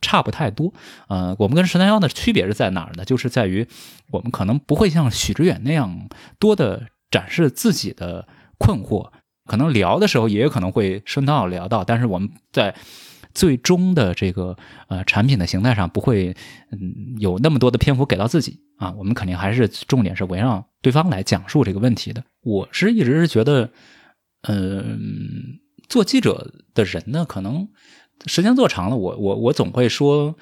[0.00, 0.72] 差不太多。
[1.08, 3.04] 呃，我们跟十三幺的区别是在哪儿呢？
[3.04, 3.66] 就是在于
[4.10, 8.26] 我们可能不会像许知远那样多的展示自己的
[8.58, 9.10] 困惑。
[9.48, 12.74] 可能聊的时候也有可能会顺道聊到，但是我们在
[13.32, 14.56] 最终的这个
[14.88, 16.34] 呃产品的形态上不会
[16.72, 22.24] 嗯有那么多的篇幅给到自己啊，我们肯定还是重点是围绕对方来讲述这个问题的。
[22.42, 23.70] 我是一直是觉得，
[24.48, 27.68] 嗯，做记者的人呢，可能
[28.26, 30.36] 时间做长了，我我我总会说，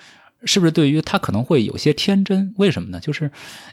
[0.44, 2.54] 是不是对于他可能会有些天真？
[2.56, 3.00] 为什么呢？
[3.00, 3.30] 就是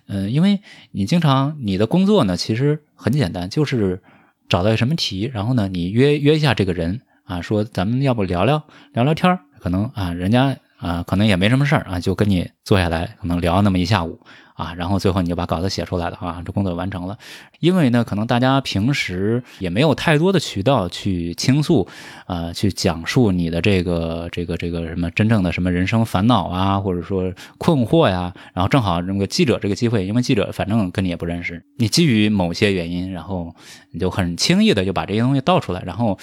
[0.08, 0.60] 嗯，因为
[0.91, 4.02] 你经常你的工作呢，其实很简单，就是。
[4.50, 14.20] 找到什么题，然后呢，你约约一下这个人啊，说咱们要不聊聊聊聊天可能啊，人家啊可能也没什么事儿啊，就跟你坐下来，可能聊那么一下午。
[14.54, 17.17] 啊，然后最后你就把稿子写出来了啊，这工作完成了。
[17.62, 21.88] 因为呢，可能大家平时也没有太多的渠道去倾诉，
[22.28, 28.32] 啊，去讲述你的这个这个这个什么真正的什么人生烦恼啊，或者说困惑呀。
[28.54, 33.56] 然后正好那个记者这个机会，因为记者反正跟你也不认识，你基于某些原因，然后
[33.91, 36.20] 你就很轻易的就把这些东西倒出来，然后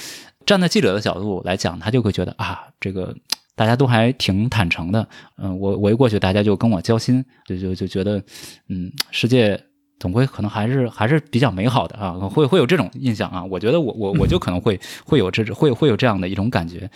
[0.47, 3.17] 站在记者的角度来讲，他就会觉得啊，这个。
[3.59, 5.05] 大家都还挺坦诚的，
[5.37, 8.23] 嗯，我我一过去，大家就跟我交心，就就就觉得，
[8.69, 9.61] 嗯，世界
[9.99, 13.45] 总归可能还是还是比较美好的啊，会会有这种印象啊。
[13.45, 16.89] 我觉得我我我就可能会 会有这会会有这样的一种感觉，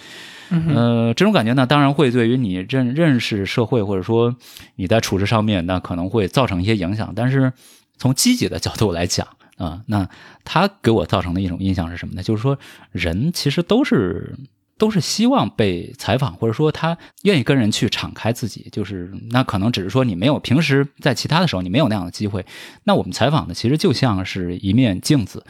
[0.51, 4.37] 呃，这种感觉呢，当然会对于你认认识社会或者说
[4.77, 7.13] 你在处事上面，那可能会造成一些影响。
[7.17, 7.53] 但是
[7.99, 10.09] 从积极的角度来讲啊，那
[10.45, 12.23] 他给我造成的一种印象是什么呢？
[12.23, 12.57] 就是说
[12.93, 14.37] 人其实都是。
[14.79, 22.45] 都是希望被采访，或者说他愿意跟人去敞开自己，就是那可能只是说你没有平时在其他的时候你没有那样的机会。
[22.85, 25.45] 那我们采访的其实就像是一面镜子，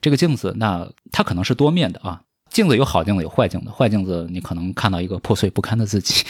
[0.00, 2.22] 这个镜子那它可能是多面的啊。
[2.50, 3.70] 镜子有好镜子，有坏镜子。
[3.70, 6.24] 坏镜子你可能看到一个破碎不堪的自己，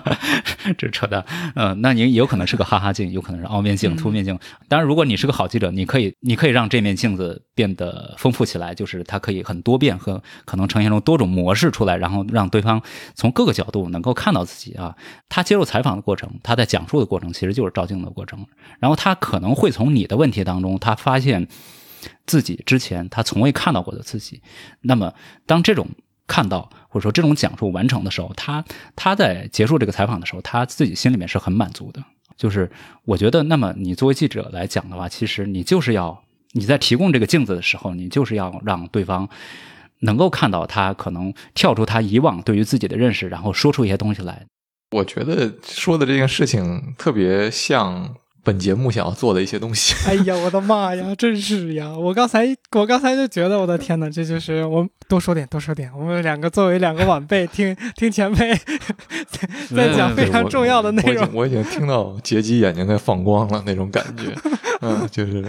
[0.78, 1.24] 这扯淡。
[1.54, 4.38] 嗯，那你有可能是个哈哈镜，有可能是凹面镜、凸面镜。
[4.66, 12.80] 当然，如果你是个好记者，你可以，你可以让这面镜子变得丰富起来，就是它可以很多变和可能呈现出多种模式出来，然后让对方
[13.14, 14.96] 从各个角度能够看到自己啊。
[15.28, 18.46] 他接受采访的过程，他在讲述的过程，其实就是照镜子的过程。
[18.78, 21.46] 然后他可能会从你的问题当中，他发现。
[22.26, 24.42] 自己之前他从未看到过的自己，
[24.80, 25.12] 那么
[25.46, 25.88] 当这种
[26.26, 28.64] 看到或者说这种讲述完成的时候，他
[28.96, 32.02] 他在结束这个采访的时候，他自己心里面是很满足的。
[32.36, 32.70] 就是
[33.04, 39.28] 我觉得，那么你作为记者来讲的话，其实你就是要你在提供这个镜子的时候，你就是要让对方
[40.00, 44.46] 能够看到他可能跳出他以往对于自己的认识，然后说出一些东西来。
[44.92, 48.16] 我觉得说的这件事情特别像。
[48.44, 49.94] 本节目想要做的一些东西。
[50.08, 51.96] 哎呀，我的妈呀，真是呀！
[51.96, 55.90] 我刚才，我刚才就觉得，我的天哪，这就是我多说点，多说点。
[55.96, 58.52] 我们两个作为两个晚辈，听 听前辈
[59.74, 61.28] 在讲非常重要的内容。
[61.32, 64.34] 我已经听到杰基眼睛在放光了那种感觉。
[64.80, 65.44] 嗯，就是，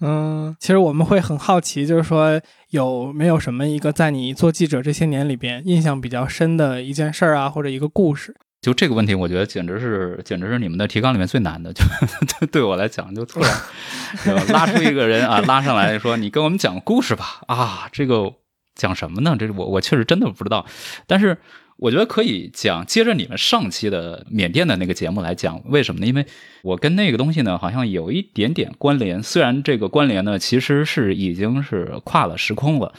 [0.00, 8.34] 嗯，其实我们会很好奇，就是说有没有什么一个在你做记者这些年里边印象比较深的一件事儿啊，或者一个故事。
[8.62, 11.72] 就这个问题，我觉得简直是，简直是你们的提纲里面最难的。
[11.72, 11.84] 就
[12.46, 13.52] 对我来讲，就突然
[14.50, 18.32] 拉出一个人啊，拉上来说：“你跟我们讲故事吧。”啊，这个
[18.76, 19.34] 讲什么呢？
[19.36, 20.64] 这是我，我确实真的不知道。
[21.08, 21.38] 但是
[21.78, 25.60] 我觉得可以讲，接着你们上期的缅甸的那个节目来讲。
[25.64, 26.06] 为什么呢？
[26.06, 26.24] 因为
[26.62, 29.20] 我跟那个东西呢，好像有一点点关联。
[29.20, 32.94] 虽然这个关联呢，其实是已经是跨了时空了。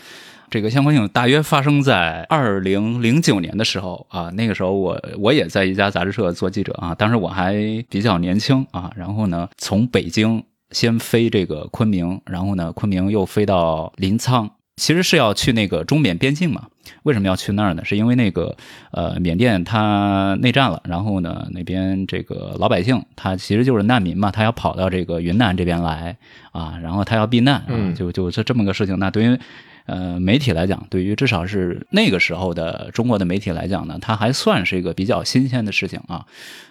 [0.54, 7.56] 这个相关性大约发生在二零零九年的时候啊，那个时候我我也在一家杂志社做记者啊，当时我还
[7.90, 16.68] 比较年轻啊，然后呢，从北京先飞这个昆明，然后呢，昆明又飞到临沧，其实是要去那个中缅边境嘛。
[17.02, 17.84] 为什么要去那儿呢？
[17.84, 18.56] 是因为那个
[18.92, 26.16] 呃，缅甸它内战了，然后呢，那边这个老百姓他其实就是难民嘛，他要跑到这个云南这边来
[26.52, 29.00] 啊，然后他要避难啊，就就这这么个事情。
[29.00, 29.40] 那对于
[29.86, 36.26] 呃媒体来讲，对于至少是那个时候的中国的媒体来讲呢，它还算是一个比较新鲜的事情啊。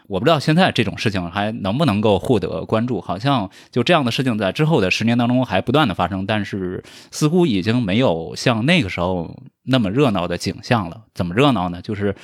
[0.09, 11.03] 我不知道现在这种事情还能不能够获得关注，好像就这样的事情在之后的十年当中还不断的发生，但是似乎已经没有像那个时候那么热闹的景象了。
[11.15, 11.81] 怎么热闹呢？
[11.81, 12.15] 就是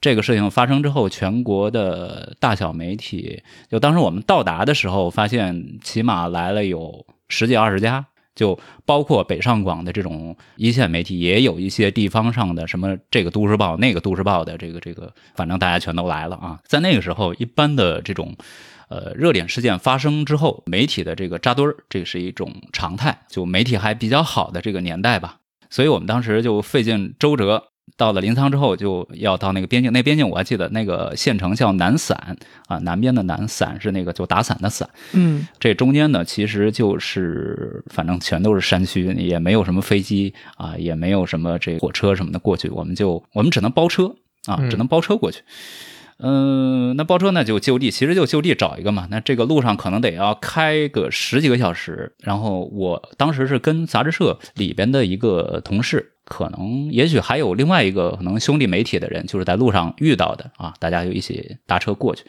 [0.00, 8.06] 这个事情发生之后，全国的大小媒体，就当时我们到达的时候，发现起码来了有十几二十家。
[8.34, 16.58] 就包括北上广的这种一线媒体，也有一些地方上的什么这个都市报、那个都市报的这个这个，反正大家全都来了啊。
[16.64, 18.34] 在那个时候，一般的这种
[18.88, 23.20] 呃热点事件发生之后，媒体的这个扎堆儿，这是一种常态。
[23.28, 27.71] 就媒体还比较好的这个年代吧，所以我们当时就费尽周折。
[27.96, 29.92] 到了临沧之后，就要到那个边境。
[29.92, 34.88] 那边境我还记得，那个县城叫南伞啊，南边的南伞是那个就打伞的伞。
[35.12, 42.68] 嗯，这中间呢，其实就是反正全都是山区，也没有什么飞机啊，也没有什么这火车什么的过去。
[42.70, 44.14] 我们就我们只能包车
[44.46, 45.42] 啊，只能包车过去。
[46.24, 49.08] 嗯，那包车呢就就地，其实就就地找一个嘛。
[49.10, 52.14] 那这个路上可能得要开个十几个小时。
[52.20, 56.11] 然后我当时是跟杂志社里边的一个同事。
[56.32, 62.24] 可能也许还有另外一个可能兄弟媒体的人，就是在路上遇到的啊，大家就一起搭车过去。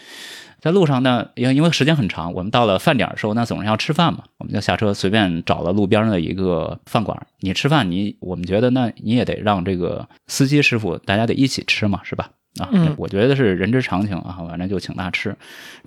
[0.60, 7.18] 在路上呢，因为因为时间很长，我们到了饭点的时候，那总是要吃饭嘛，我们就下车随便找了路边的一个饭馆。
[7.40, 12.30] 你吃饭，你我们觉得那你也得让这个司机师傅大家得一起吃嘛，是吧？
[12.60, 15.36] 啊，我觉得是人之常情啊，反正就请他吃。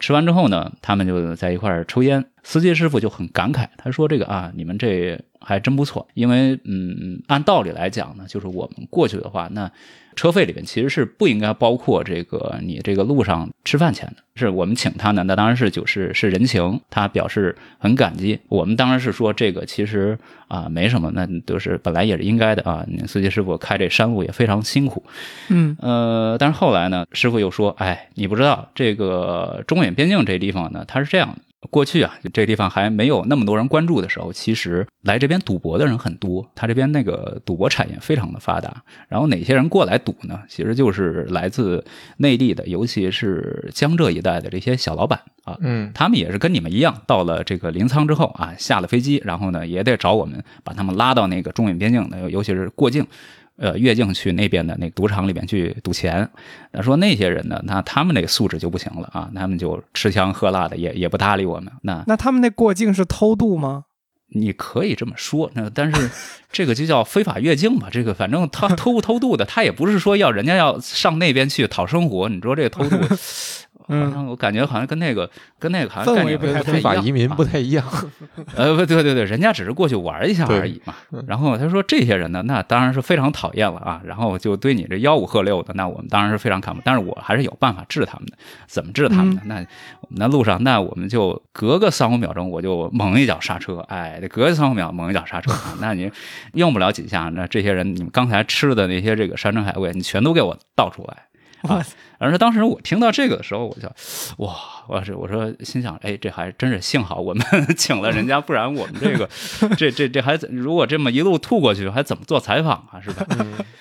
[0.00, 2.24] 吃完之后呢，他们就在一块儿抽烟。
[2.46, 9.68] 司机师傅就很感慨，他说：“这个啊，你们这还真不错，因为嗯，按道理来讲呢，就是我们过去的话，那
[10.14, 14.22] 车费里面其实是不应该包括这个你这个路上吃饭钱的。
[14.36, 18.38] 是我们请他呢，那当然是就是是人情，他表示很感激。
[18.48, 22.86] 我们当然是说这个其实啊没什么，那都是本来也是应该的啊。
[23.08, 25.02] 司机师傅开这山路也非常辛苦，
[25.48, 31.38] 嗯呃，但是后来呢，师傅又说，哎，你不知道这个中缅边境这地方呢，它是这样的。”
[31.70, 36.48] 过去啊，这地方还没有那么多人关注的时候，其实来这边赌博的人很多。
[36.54, 38.82] 他这边那个赌博产业非常的发达。
[39.08, 40.40] 然后哪些人过来赌呢？
[40.48, 41.84] 其实就是来自
[42.18, 45.56] 内地的，尤其是江浙一带的这些小老板啊。
[45.60, 53.04] 嗯，他们也是跟你们一样，到了这个临沧之后啊，下了飞机，然后呢也得找我们把他们拉到那个中缅边境的，尤其是过境。
[53.58, 56.28] 呃，越境去那边的那赌场里面去赌钱，
[56.72, 61.72] 那说那些人呢，那他们那个素质就不行了啊，他们就吃香喝辣的，也也不搭理我们。
[61.82, 63.84] 那那他们那过境是偷渡吗？
[64.28, 66.10] 你可以这么说，那但是
[66.50, 67.88] 这个就叫非法越境吧。
[67.90, 72.28] 这个反正他偷不偷渡的，他也不是说要人家要上那边去讨生活。
[72.28, 72.96] 你说这个偷渡。
[73.88, 77.84] 好像我感觉好像跟那个跟那个好像概念不太非法移民不太一样。
[78.56, 80.94] 呃，不对对对，人家只是过去玩一下而已嘛。
[81.26, 84.00] 然后他说这些人呢，那当然是非常讨厌了啊。
[84.04, 86.80] 然后就对你这吆五喝六的，那我们当然是非常看不。
[86.84, 88.36] 但是我还是有办法治他们的。
[88.66, 89.42] 怎么治他们的？
[89.44, 89.54] 那
[90.00, 93.78] 我们在路上，那我们就隔个三五秒钟，我就猛一脚刹车。
[93.88, 95.52] 哎，得隔三五秒猛一脚刹车。
[95.80, 96.10] 那你
[96.54, 101.22] 用不了几下，那这些人你们刚才吃的那些这个山珍海味，你全都给我倒出来。
[101.62, 101.82] 啊！
[102.18, 103.90] 然后当时我听到这个的时候，我就
[104.44, 104.54] 哇，
[104.88, 107.44] 我是我说心想，哎，这还真是幸好我们
[107.76, 109.28] 请了人家，不然我们这个
[109.76, 113.00] 这这这还如果这么一路吐过去，还怎么做采访啊？
[113.00, 113.26] 是吧？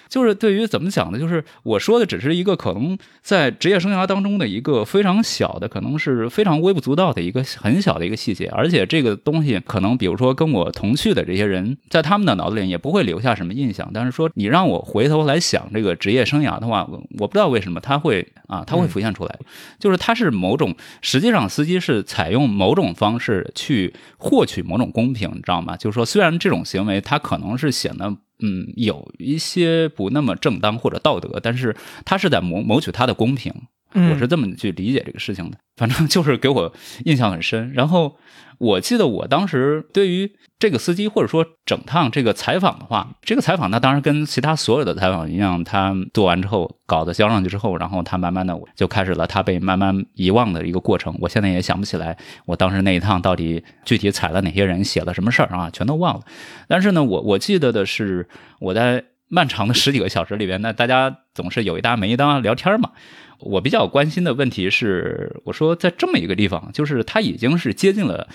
[0.09, 1.19] 就是对于怎么讲呢？
[1.19, 13.89] 就是我说的只是一个可能在职业生涯当中的一个非常小的，可能是非常微不足道的一个很小的一个细节，而且这个东西可能比如说跟我同去的这些人，在他们的脑子里也不会留下什么印象。
[13.93, 16.87] 但是说你让我回头来想这个职业生涯的话，
[17.19, 19.35] 我不知道为什么他会啊，他会浮现出来，
[19.79, 25.75] 就是他是某种实际上司机是采用某种方式去获取某种公平，你知道吗？
[25.77, 28.15] 就是说虽然这种行为他可能是显得。
[28.39, 33.53] 嗯，有一些不那么正当或者道德，但是他是在谋谋取他的公平，
[33.95, 35.58] 我是这么去理解这个事情的。
[35.75, 37.73] 反正就是给我印象很深。
[37.73, 38.17] 然后
[38.60, 51.13] 我记得我当时对于这个司机或者说整趟这个采访的话，这个采访他当然跟其他所有的采访一样，他做完之后稿子交上去之后，然后他慢慢的就开始了他被慢慢遗忘的一个过程。
[51.19, 56.21] 我现在也想不起来我当时那一趟到底具体采了哪些人，写了什么事儿啊，全都忘了。
[56.69, 58.29] 但是呢，我我记得的是
[58.62, 62.91] 我在漫长的十几个小时里边，那大家总是有一搭没一搭聊天嘛。
[63.39, 68.27] 我比较关心的问题是，我说在这么一个地方，就是它已经是接近了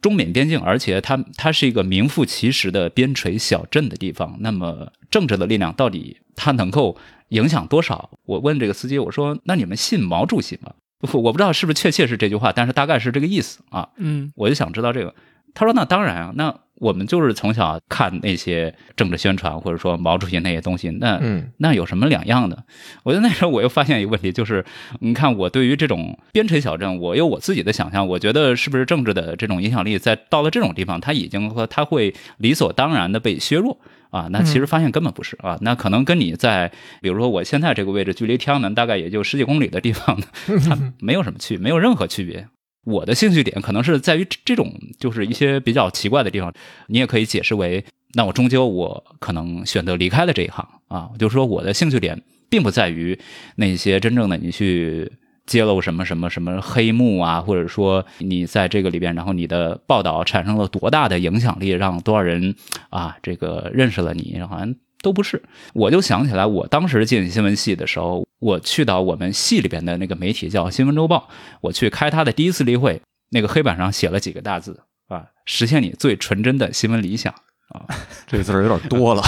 [0.00, 4.36] 中缅边境，而且它它是一个名副其实的边陲小镇的地方。
[4.40, 6.96] 那么政治的力量到底它能够
[7.28, 8.10] 影响多少？
[8.24, 10.72] 我问这个司机，我说：“那你们信毛主席吗？”
[11.12, 13.88] 我不知道是不是确切是这句话，但是大概是这个意思啊。
[13.96, 15.12] 嗯，我就想知道这个。
[15.52, 22.64] 他说：“那当然啊，那我们就是从小看那些政治宣传，或者说毛主席那些东西，那嗯那有什么两样的？
[23.04, 24.64] 我觉得那时候我又发现一个问题，就是
[24.98, 33.78] 你看我对于这种边陲小镇，我有我自己的想象，我觉得是不是政治的这种影响力在到了这种地方，它已经和它会理所当然的被削弱。
[34.10, 36.70] 啊，那其实发现根本不是啊，那可能跟你在，
[37.00, 40.20] 比如说我现在这个位置，距离天安门大概也就十几公里的地方，
[40.68, 42.46] 它 没有什么区，没有任何区别。
[42.84, 46.52] 我的兴趣点可能是在于这种，就是一些比较奇怪的地方，
[46.88, 52.20] 你也可以解释为，那我终究我可能选择离开了这一行啊，就是说我的兴趣点
[52.50, 53.18] 并不在于
[53.56, 55.10] 那些真正的你去
[55.46, 62.54] 揭露什么什么什么黑幕啊，或者说你在这个里边，然后你的报道产生了多大的影响力，让多少人
[62.90, 65.42] 啊这个认识了你，好像都不是。
[65.74, 71.28] 我就想起来，我当时进新闻系的时候，我去到我们系里边的那个媒体叫《新闻周报》，
[71.60, 77.34] 我去开他的第一次例会，那个黑板上写了几个大字啊，实现你最纯真的新闻理想。
[77.68, 77.86] 啊
[78.28, 79.22] 这个字儿有点多了。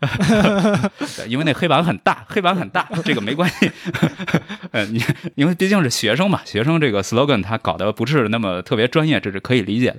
[1.16, 3.70] 对，因为那黑板很大，黑板很大，这个没关系。
[4.72, 5.02] 呃，你
[5.36, 9.96] 因为毕竟是学生嘛，学生这个 slogan 他搞得不是那么特别专业，这是可以理解的。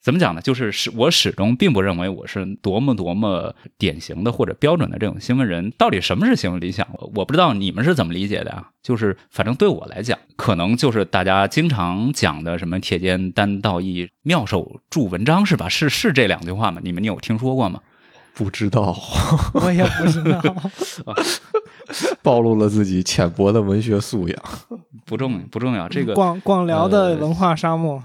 [0.00, 0.40] 怎么讲呢？
[0.40, 5.70] 就是始我始终并不认为我是多么多么典型的或者标准的这种新闻人。
[5.76, 6.86] 到底什么是新闻理想？
[6.94, 8.68] 我我不知道你们是怎么理解的啊？
[8.82, 15.68] 就是反正对我来讲，可能就是大家经常讲的什么“铁肩担道义，妙手著文章”是吧？
[15.68, 16.80] 是是这两句话吗？
[16.82, 17.80] 你们你有听说过吗？
[18.34, 18.96] 不知道，
[19.54, 20.54] 我也不知道。
[22.22, 24.38] 暴露了自己浅薄的文学素养。
[25.04, 28.00] 不重不重要，这个广广辽的文化沙漠，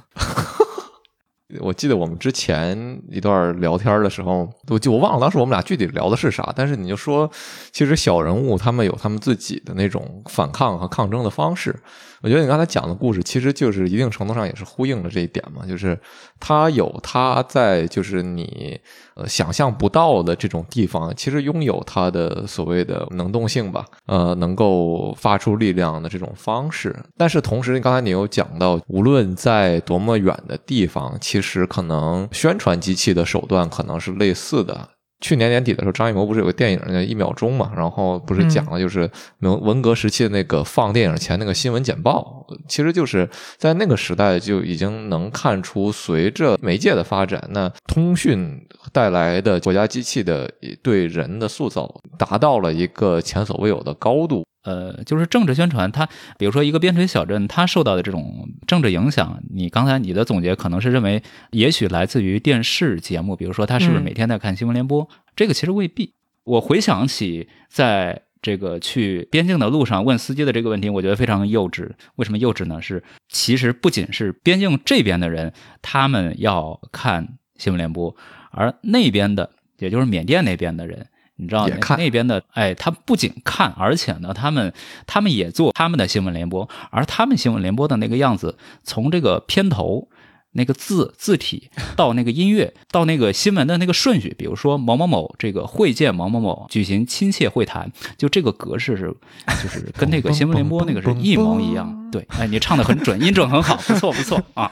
[1.59, 7.29] 我记得我们之前一段聊天的时候，我就我忘了当时我们俩具体聊的是啥，但是你就说，
[7.71, 11.75] 其实小人物他们有他们自己的那种反抗和抗争的方式。
[12.23, 15.99] 我觉得你刚才讲的故事，其实就是一定程度上也是呼应了这一点嘛，就是
[16.39, 18.79] 他有他在就是你
[19.15, 26.95] 呃想象不到的这种地方，其实拥有他的所谓的能动性吧，呃，能够发出力量的这种方式。
[27.17, 34.89] 但是同时，刚才你又讲到，无论在多么远的地方，其实可能宣传机器的手段可能是类似的。
[35.23, 37.71] 去年年底的时候，张艺谋不是有个电影叫《一秒钟》嘛？
[37.75, 39.09] 然后不是讲了就是
[39.39, 48.59] 文文革时期的那个放电影前那个新闻简报，其实就是在那个时代就已经能看出，随着媒介的发展，那通讯
[48.91, 50.51] 带来的国家机器的
[50.81, 54.43] 对人的塑造达到了一个前所未有的高度。
[54.63, 56.07] 呃，就是政治宣传，它
[56.37, 65.07] 比如说一个边陲小镇，它受到的这种政治影响，你刚才你的总结可能是认为，也许来自于电视节目，比如说他是不是每天在看新闻联播？
[65.35, 66.13] 这个其实未必。
[66.45, 71.89] 我回想起在这个去边境的路上问司机的这个问题，我觉得非常幼稚。
[72.15, 72.81] 为什么幼稚呢？
[72.81, 78.15] 是其实不仅是边境这边的人，他们要看新闻联播，
[78.51, 81.07] 而那边的，也就是缅甸那边的人。
[81.43, 81.67] 你知道
[81.97, 84.73] 那边的，哎，他不仅看，而且呢，他们
[85.05, 90.07] 他们也做他们的新闻联播，而他们新闻联播的那个样子，从这个片头
[90.53, 99.13] 那个字字体到那个音乐，到那个新闻的那个顺序，比如说某某某这个会见某某某举行亲切会谈，就这个格式是，
[99.61, 101.99] 就是跟那个新闻联播那个是一模一样。
[102.13, 104.71] 对，哎，你唱的很准，音准很好，不错不错啊。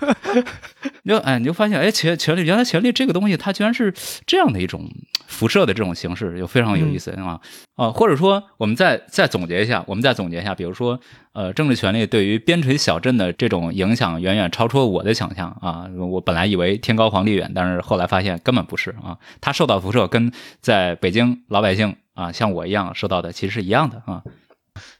[1.02, 3.92] 你就哎，你就发现哎，权权力原来权力这个东西，它居然是
[4.26, 4.88] 这样的一种
[5.26, 7.40] 辐射的这种形式，就非常有意思啊
[7.76, 7.90] 啊！
[7.90, 10.98] 或者说，我们再再总结一下，我们再总结一下，比如说，
[11.32, 15.88] 呃，政治权力对于边陲小镇的这种影响，远远超出了我的想象啊！
[15.96, 19.16] 我本来以为天高皇帝远，但是后来发现根本不是啊！
[19.40, 24.22] 它受到辐射跟在北京老百姓啊，像我一样受到的其实是一样的啊。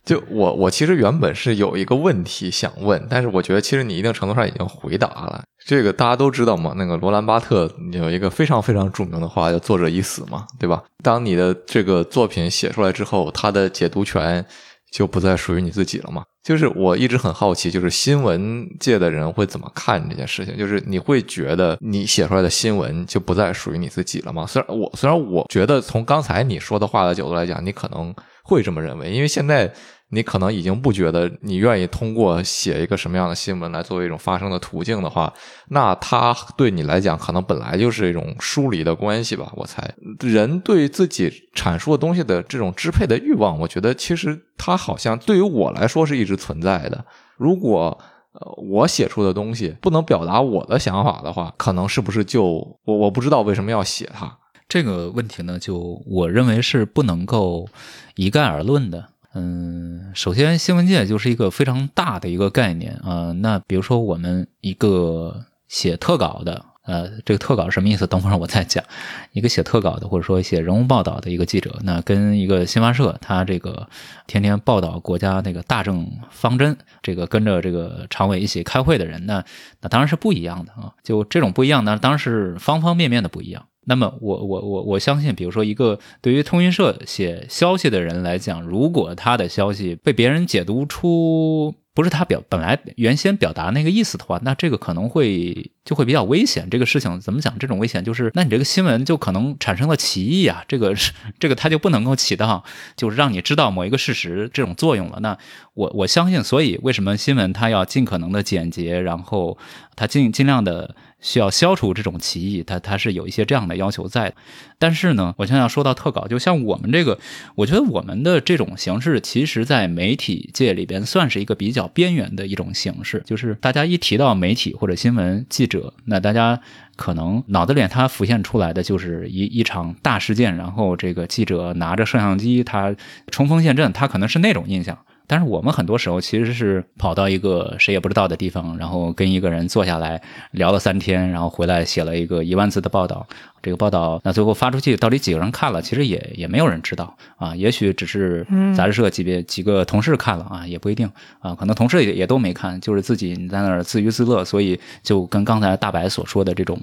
[0.05, 5.43] 就我我其实原本是有一个问题想问，但是我觉得其实你一定程度上已经回答了。
[5.67, 10.83] 这个大家都知道嘛，那个罗兰巴特有一个非常非常著名的话，叫“作者已死”嘛，对吧？
[11.05, 14.45] 当你的这个作品写出来之后，它的解读权
[14.91, 16.25] 就不再属于你自己了嘛。
[16.43, 20.57] 就是我一直很好奇，就是新闻界的人会怎么看这件事情？
[20.57, 24.47] 就是你会觉得你写出来的新闻就不再属于你自己了吗？
[24.47, 28.13] 虽然我虽然我觉得从刚才你说的话的角度来讲，你可能
[28.51, 29.73] 会这么认为，因为现在。
[30.13, 35.33] 你可能已经不觉得你愿意通过写一个什么样的新闻来作为一种发声的途径的话，
[35.69, 39.53] 那它对你来讲可能本来就是一种疏离的关系吧。
[39.55, 39.89] 我猜，
[40.19, 47.05] 人对自己阐述的东西的这种支配的欲望，我觉得其实它好像对于我来说是一直存在的。
[47.37, 47.97] 如果
[48.33, 52.43] 呃我写出的东西不能表达我的想法的话，可能是不是就
[52.85, 54.37] 我我不知道为什么要写它
[54.71, 55.59] 这个问题呢？
[55.59, 57.69] 就我认为是不能够
[58.15, 59.09] 一概而论的。
[59.35, 63.33] 嗯，首先，新闻界就是一个非常大的一个概念啊。
[63.33, 68.07] 那比如说，我们一个写特稿的，呃，这个特稿什么意思？
[68.07, 68.85] 等会儿我再讲。
[69.33, 73.89] 一个写特稿的，或者说写人物报道的一个记者，那跟一个新华社，他这个
[74.29, 79.45] 天天报道国家那个大政方针，这个跟着这个常委一起开会的人那，
[79.81, 80.95] 那当然是不一样的啊。
[81.03, 83.67] 就这种不一样呢，当然是方方面面的不一样。
[83.87, 96.69] 那么我我我我相信，比如说一个对于通讯社写消息的人来讲，如果他的消息被别人解读出不是他表本来原先表达那个意思的话，那这个可能会就会比较危险。
[96.71, 97.59] 这个事情怎么讲？
[97.59, 100.63] 这种危险就是，那你这个新闻就可能产生了歧义啊。
[100.69, 102.63] 这个是这个，它就不能够起到
[102.97, 105.19] 就是让你知道某一个事实这种作用了。
[105.21, 105.37] 那
[105.75, 109.59] 我我相信，所以为什么新闻它要尽可能的简洁，然后
[109.97, 110.95] 它尽尽量的。
[111.21, 114.35] 需要消除这种歧义，它它是有一些这样的要求在的。
[114.79, 117.19] 但是呢，我想想说到特稿，就像我们这个，
[117.55, 123.23] 我觉得我们的这种形式，其实在媒体界里边算是一个比较边缘的一种形式。
[123.27, 126.59] 就是大家一提到媒体或者新闻记者，那大家
[126.97, 132.95] 可能脑子里他浮现出来的就是一一场大事件，然后这个记者拿着摄像机，他
[133.31, 134.99] 冲锋陷阵，他可能是那种印象。
[135.31, 140.21] 但是我们很多时候其实是跑到一个谁也不知道的地方，然后跟一个人坐下来
[140.51, 143.25] 聊了三天，然后回来写了一个一万字的报道。
[143.63, 145.81] 这个报道那最后发出去，到底几个人看了？
[145.81, 147.55] 其实也也没有人知道啊。
[147.55, 148.45] 也许只是
[148.77, 151.09] 杂志社级别几个同事看了啊，也不一定
[151.39, 151.55] 啊。
[151.55, 154.45] 可能同事也也都没看，就是自己在那儿自娱自乐。
[154.45, 156.77] 所以就跟刚才大白所说的这种，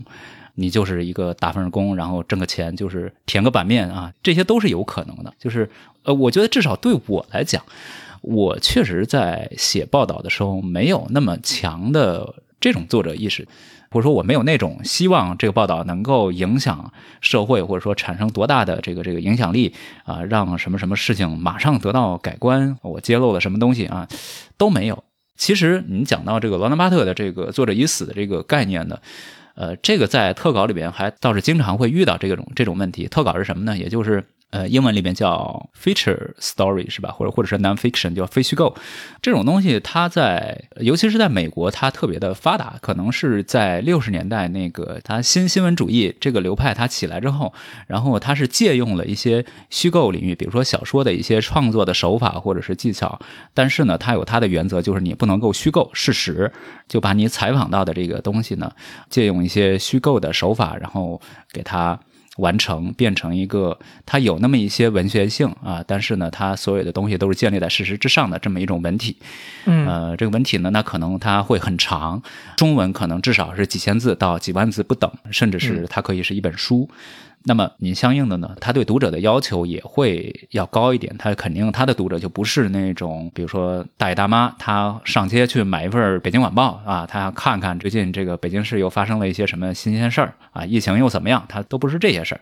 [0.56, 5.34] 你就是一个打份工，然后挣个钱，就是填个版面啊，这些都是有可能的。
[5.38, 5.70] 就是
[6.04, 7.62] 呃，我觉得至少对我来讲。
[8.22, 13.48] 我确实在写报道的时候没有那么强的这种作者意识，
[13.92, 16.92] 或者说我没有那种希望这个报道能够影响
[17.22, 22.78] 社会，或者说产生多大的这个这个影响力啊，让什么什么事情马上得到改观。
[22.82, 24.08] 我揭露了什么东西啊，
[24.58, 25.04] 都没有。
[25.36, 29.00] 其实你讲到这个罗兰巴特的这个作者已死的这个概念呢，
[29.56, 33.08] 呃，这个在特稿里边还倒是经常会遇到这种这种问题。
[33.08, 33.78] 特稿是什么呢？
[33.78, 34.26] 也就是。
[34.50, 37.12] 呃，英文里面叫 feature story 是吧？
[37.12, 38.74] 或者或者是 nonfiction 叫非虚构，
[39.22, 42.76] 这种东西它在尤其是在美国，它特别的发达。
[42.82, 47.54] 可能是在六十年代那个它新新闻主义这个流派它起来之后，
[47.88, 53.20] 然后它是借用了一些虚构领域，比如说小说的一些创作的手法或者是技巧。
[53.54, 56.50] 但是呢，它有它的原则，就是你不能够虚构事实，
[56.88, 58.72] 就把你采访到的这个东西呢，
[59.10, 61.20] 借用一些虚构的手法，然后
[61.52, 62.00] 给它。
[62.38, 69.18] 完成变成一个，它有那么一些文学性啊，但是呢，它所有的东西都是建立在事实之上的这么一种文体。
[69.66, 72.22] 嗯，呃，这个文体呢，那可能它会很长，
[72.56, 76.90] 中文可能至少是几千字到几万字不等，甚至是它可以是一本书。
[77.44, 81.16] 那么你相应的呢，他对读者的要求也会要高一点。
[81.18, 92.42] 他肯定他的读者就不是那种，比如说大爷大妈，他上街去买一份《北京晚报》啊，他看看最近这个北京市又发生了一些什么新鲜事儿啊，疫情又怎么样，他都不是这些事儿。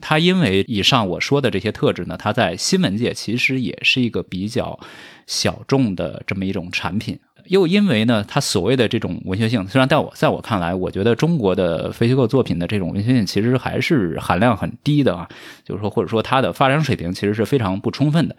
[0.00, 4.78] 他因为以上我说的这些特质呢，他在新闻界其实也是一个比较
[5.26, 7.18] 小众的这么一种产品。
[7.46, 15.28] 又因为呢，它所谓的这种文学性，虽然在我在我看来，我觉得中国的非虚构作品的这种文学性其实还是含量很低的啊，
[15.64, 18.36] 就是说或者说它的发展水平其实是非常不充分的。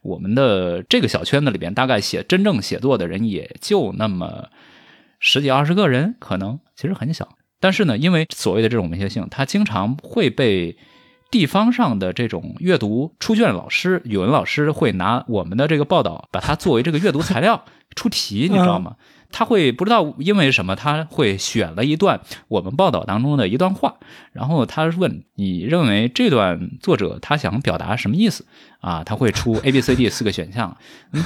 [0.00, 4.48] 我们的这个小圈子里边，大概写真正写作的人也就那么
[5.20, 7.28] 十几二十个人，可能其实很小。
[7.60, 10.78] 但是呢，因为所谓的这种文学性，它经常会被。
[11.30, 17.64] 地方上的这种阅读出卷老师，语文老师会拿我们的这个报道，把它作为这个阅读材料
[17.94, 18.96] 出题，你知道吗？
[19.32, 23.96] 他会不知道因为什么，他会选了一段我们报道当中的一段话，
[24.32, 28.46] 然后他问你认为这段作者他想表达什么意思
[28.80, 29.02] 啊？
[29.04, 30.76] 他会出 A、B、C、D 四个选项，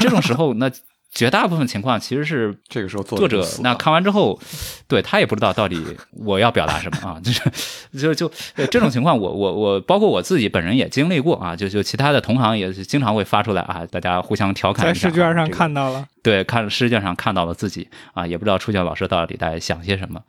[0.00, 0.70] 这种时候那。
[1.12, 4.38] 绝大部分情况其实是这个时候作者那看完之后，
[4.86, 7.50] 对他也不知道到底我要表达什么啊，就是
[7.92, 8.30] 就就
[8.70, 20.20] 这种情况，我我我包括我自己本人也经历过啊，就就其他的同行也是经常会发出来啊，大家互相调侃在试卷上看到了，对，看试卷上看到了自己啊，也不知道出卷老师到底在想些什么。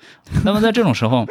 [0.43, 1.27] 那么在这种时候。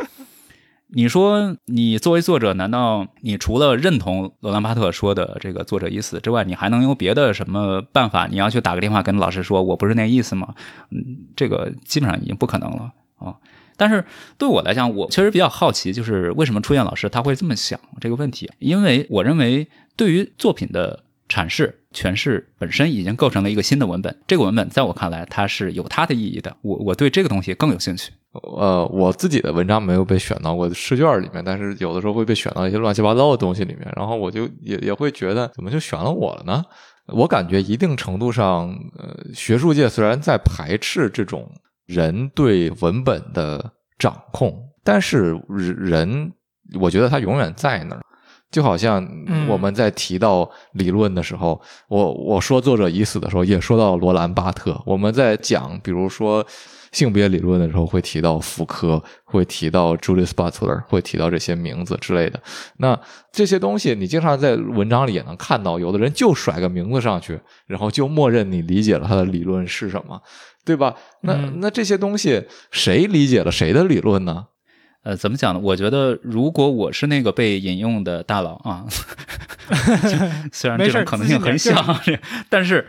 [0.92, 8.26] 你说，你作为作者，难道你除了认同罗兰巴特说的这个作者意思之外，你还能有别的什么办法？
[8.26, 10.54] 你要去打个电话跟老师说，我不是那意思吗？
[10.90, 13.36] 嗯，这个基本上已经不可能了啊。
[13.76, 14.04] 但是
[14.36, 18.50] 对我来讲，我确实比较好奇，就是为什么出现老师他会这么想这个问题？
[18.58, 21.76] 因为我认为，对于作品的阐释。
[21.92, 26.56] 诠释本身已经构成了一个新的文本，这个文本在我看来它是有它的意义的。
[26.62, 28.12] 我我对这个东西更有兴趣。
[28.32, 36.64] 呃，我自己的文章没有被选到过试卷里面，但是有的时候会被选到一些乱七八糟的东西里面，然后我就也也会觉得怎么就选了我了呢？
[37.08, 41.50] 我感觉一定程度上，呃，学术界虽然在排斥这种
[41.86, 46.32] 人对文本的掌控，但是人，
[46.80, 48.02] 我觉得他永远在那儿。
[48.50, 49.06] 就好像
[49.48, 54.80] 我们在提到理论的时候，我我说作者已死的时候，也说到罗兰巴特。
[54.84, 56.44] 我们在讲，比如说
[56.90, 62.42] 性别理论的时候，会提到福柯，会提到 Julius Butler，会提到这些名字之类的。
[62.78, 62.98] 那
[63.30, 67.38] 这些东西，你经常在文章里也能看到，有的人就甩个名字上去，
[67.68, 70.20] 然后就默认你理解了他的理论是什么，
[70.64, 70.96] 对吧？
[71.20, 74.46] 那那这些东西，谁理解了谁的理论呢？
[75.02, 75.60] 呃，怎么讲呢？
[75.60, 78.86] 我觉得，如果我是那个被引用的大佬啊，
[80.52, 81.72] 虽然这种可能性很小，
[82.48, 82.86] 但是，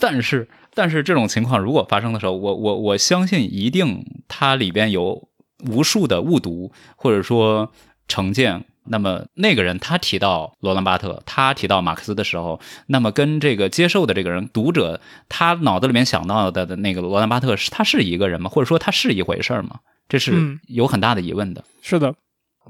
[0.00, 5.28] 但是，但是这种情况如果发生的时候，我我我相信一定它里边有
[5.68, 7.72] 无数的误读或者说
[8.08, 8.64] 成见。
[8.88, 18.48] 那么那个人他提到罗兰巴特，他提到马克思的时候，那么跟这个接受的这个人读者他脑子里面想到的的那个罗兰巴特是他是一个人吗？
[18.48, 19.80] 或者说他是一回事吗？
[20.08, 20.32] 这是
[20.68, 21.64] 有很大的疑问的。
[21.82, 22.14] 是的，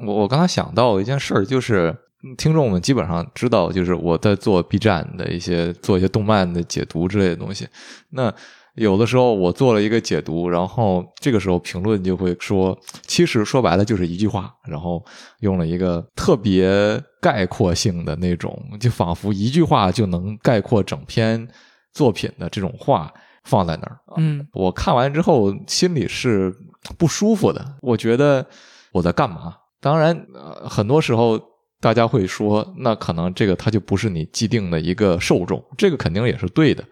[0.06, 1.94] 我我刚才想到一件事儿，就是
[2.38, 7.68] 听众们基本上知道，就是我在做 B 站的一些做一些动漫的解读之类的东西。
[8.10, 8.32] 那
[8.76, 15.04] 有的时候我做了一个解读，然后这个时候评论就会说，其实说白了就是一句话，然后
[15.40, 21.48] 用了一个特别概括性的那种，就仿佛一句话就能概括整篇
[21.92, 23.12] 作品的这种话
[23.44, 23.98] 放在那儿。
[24.18, 26.54] 嗯，我看完之后心里是
[26.98, 28.46] 不舒服的，我觉得
[28.92, 29.56] 我在干嘛？
[29.80, 30.26] 当然，
[30.68, 31.40] 很多时候
[31.80, 36.84] 大家会说，那可能这个它就不是你既定的一个受众，这个肯定也是对的。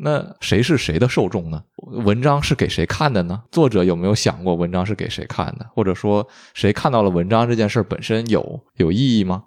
[0.00, 1.64] 那谁是谁的受众呢？
[1.76, 3.42] 文章是给谁看的呢？
[3.50, 5.66] 作者有没有想过文章是给谁看的？
[5.74, 9.42] 或者说谁看到了文章这件事本身有有意义吗？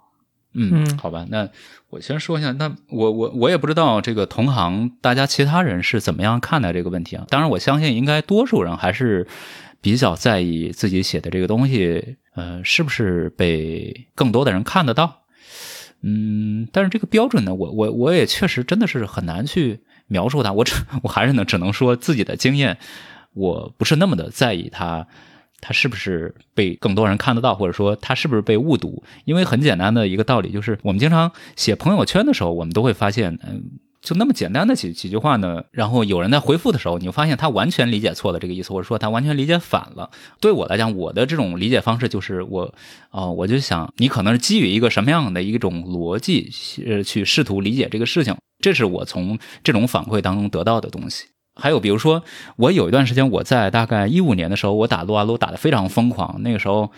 [0.54, 1.48] 嗯，好吧，那
[1.88, 2.52] 我先说一下。
[2.52, 7.24] 那我我我也不知道这个同行大家其他人是怎么样看待这个问题啊。
[7.30, 9.26] 当然，我相信应该多数人还是
[9.80, 15.22] 比较在意自己写的这个东西，呃，是不是被更多的人看得到？
[16.02, 19.80] 嗯，但是这个标准呢，我我我也确实真的是很难去。
[20.12, 22.76] 描述它，我只 我还是能只能说自己的经验，
[23.32, 25.06] 我不是那么的在意它，
[25.60, 29.02] 它是不是被更多人看得到，或者说它是不是被误读？
[29.24, 33.64] 因为很简单的一个道理就是，我们经常写朋友圈的时候，我们都会发现，嗯，
[34.02, 40.10] 就那么简单的几几句话呢，然后有人在回复的时候，你会发现他完全理解错了这个意思，或者说他完全理解反了。
[40.40, 42.74] 对我来讲，我的这种理解方式就是我，
[43.12, 46.50] 哦，我就想你可能是基于一个什么样的一种逻辑，
[46.84, 48.36] 呃，去试图理解这个事情。
[48.58, 51.26] 这是我从这种反馈当中得到的东西。
[51.54, 52.24] 还有，比如说，
[52.56, 56.42] 我有一段时间，我在大概一五年的时候，我打撸啊撸打得非常疯狂。
[56.42, 56.90] 那个时候，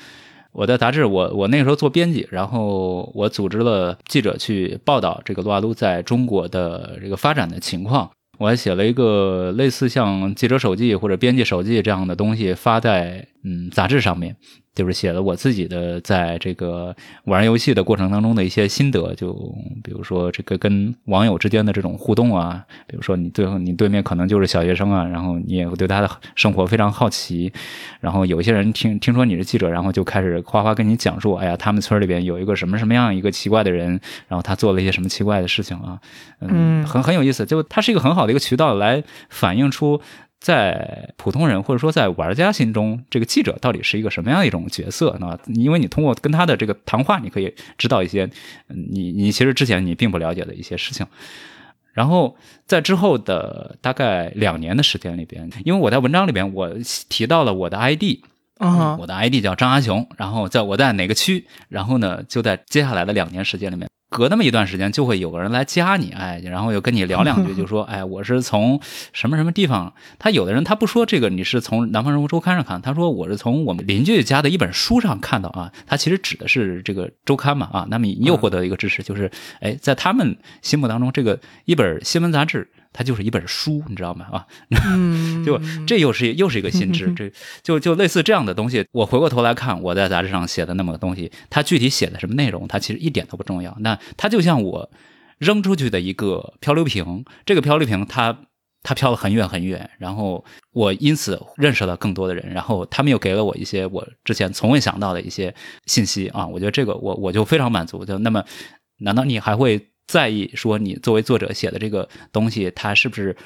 [0.54, 8.08] 我的杂志，我我那个时候做编辑，然后我组织了记者去报道这个撸啊撸在中国的这个发展的情况。
[8.38, 14.34] 我还写了一个类似像记者手记或者编辑手记这样的东西，发在嗯杂志上面。
[14.74, 19.32] 就是写了我自己的在这个玩游戏的过程当中的一些心得，就
[19.84, 27.52] 比如说这个跟网友之间的这种互动啊，比如说你最后你对面可能就是小学生啊，然后你也会对他的生活非常好奇，
[28.00, 36.00] 然后有一些人听听说你是记者，然后就开始哗哗跟你讲述，哎呀，他们村里边有一个什么什么样一个奇怪的人，然后他做了一些什么奇怪的事情啊，
[36.40, 40.00] 嗯，很很有意思，就它是一个很好的一个渠道来反映出。
[40.44, 45.16] 在普通人或者说在玩家心中，这个记者到底是一个什么样一种角色？
[45.18, 48.28] 那因为你通过跟他的这个谈话，你可以知道一些
[48.66, 51.06] 你你其实之前你并不了解的一些事情。
[51.94, 52.36] 然后
[52.66, 56.70] 在之后的大概两年的时间里边，因为我在文章里边我
[57.08, 58.02] 提到了我的 ID，
[58.58, 63.88] 啊，我的 ID 叫张阿雄，然后在我在哪个区，然后呢就在接下来的两年时间里面。
[64.10, 68.78] 隔那么一段时间，就会有个人来加你，哎，然后又跟你聊两句，就说， 哎，我是从
[69.12, 69.92] 什么什么地方。
[70.20, 75.72] 他有的人他不说这个，你是从《南方人物周刊》上看，他说我是从我们邻居家的一本书上看到啊。
[75.84, 79.28] 他其实指的是这个周刊嘛，啊，那么你又获得一个知识，就是，
[79.60, 82.70] 哎，在他们心目当中，这个一本新闻杂志。
[82.96, 84.26] 它就是一本书，你知道吗？
[84.30, 84.46] 啊，
[85.44, 87.30] 就这又是又是一个新知， 这
[87.60, 88.86] 就就类似这样的东西。
[88.92, 93.76] 我回过头来看我在杂志上写的那么个东西，它具体写的什么内容，它其实一点都不重要。
[93.80, 94.88] 那它就像我
[95.38, 98.38] 扔出去的一个漂流瓶，这个漂流瓶它
[98.84, 105.52] 它飘了很远很远，然后我因此认识了更多的人，然后他们又给了我一些我之前从未想到的一些
[105.86, 106.46] 信息啊。
[106.46, 108.04] 我觉得这个我我就非常满足。
[108.04, 108.44] 就那么，
[108.98, 109.88] 难道你还会？
[110.06, 113.36] 在意说你作为作者写的这个东西，它是不是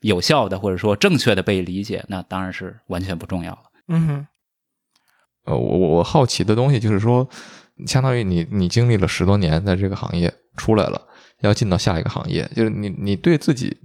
[0.00, 2.04] 有效的，或者说正确的被理解？
[2.08, 3.62] 那当然是完全不重要了。
[3.88, 4.26] 嗯，
[5.44, 7.28] 呃，我我我好奇的东西就是说，
[7.86, 11.00] 相当于你你经历了十多年在这个行业出来了，
[11.40, 13.76] 要进到下一个行业，就是你你对自己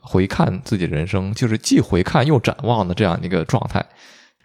[0.00, 3.84] 回看自己人生，就是既回看又展望的这样一个状态，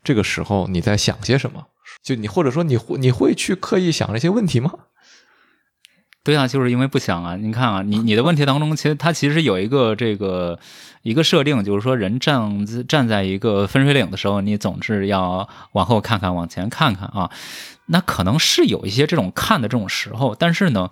[0.03, 1.67] 这个时候你在想些什么？
[2.03, 4.73] 就你或者说你会你会去刻意想这些问题吗？
[6.23, 7.35] 对啊，就是因为不想啊。
[7.35, 10.59] 你看啊，你你的问题当中，其实它其实有一个这个
[11.01, 17.31] 一个设定，就是说人站站在一个分水岭的时候，你总是要往后看看，往前看看啊。
[17.87, 20.91] 那可能是有一些这种看的这种时候，但是呢，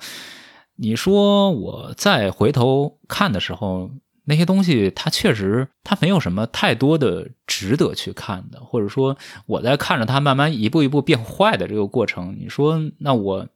[0.77, 3.91] 你说我再回头看的时候，
[4.25, 9.15] 那些东西它确实它没有什么太多的值得去看的，或者说
[9.45, 13.47] 我在看着它慢慢一步一步变坏的这个过程，你说那我。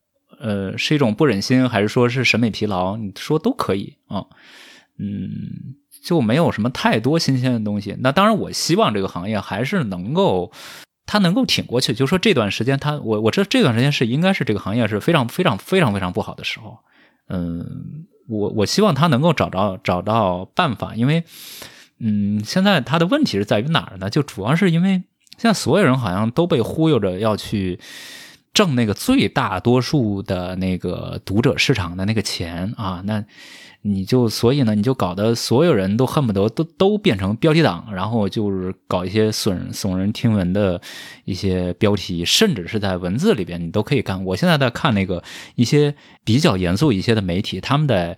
[0.44, 2.98] 呃，是一种不忍心，还是说是审美疲劳？
[2.98, 4.26] 你说都可以啊，
[5.00, 5.40] 嗯，
[6.04, 7.96] 就没有什么太多新鲜的东西。
[8.02, 10.52] 那当然，我希望这个行业还是能够，
[11.06, 11.94] 它能够挺过去。
[11.94, 16.78] 就说这段时间，它我我这这段时间是应该是这个行业是非常非常非常非常不好的时候。
[17.30, 21.24] 嗯，我我希望它能够找着找到办法，因为
[22.00, 24.10] 嗯，现在它的问题是在于哪儿呢？
[24.10, 25.04] 就主要是因为
[25.38, 27.80] 现在所有人好像都被忽悠着要去。
[28.54, 33.24] 挣那个最大多数的那个读者市场的那个钱啊，那
[33.82, 40.80] 你就所以呢，你就搞得所有人都恨不得都都变成标题党，然后就是搞一些损耸人听闻的
[41.26, 44.24] 一些标题，甚至是在文字里边你都可以看。
[44.24, 45.24] 我现在在看那个
[45.56, 48.18] 一些比较严肃一些的媒体，他们在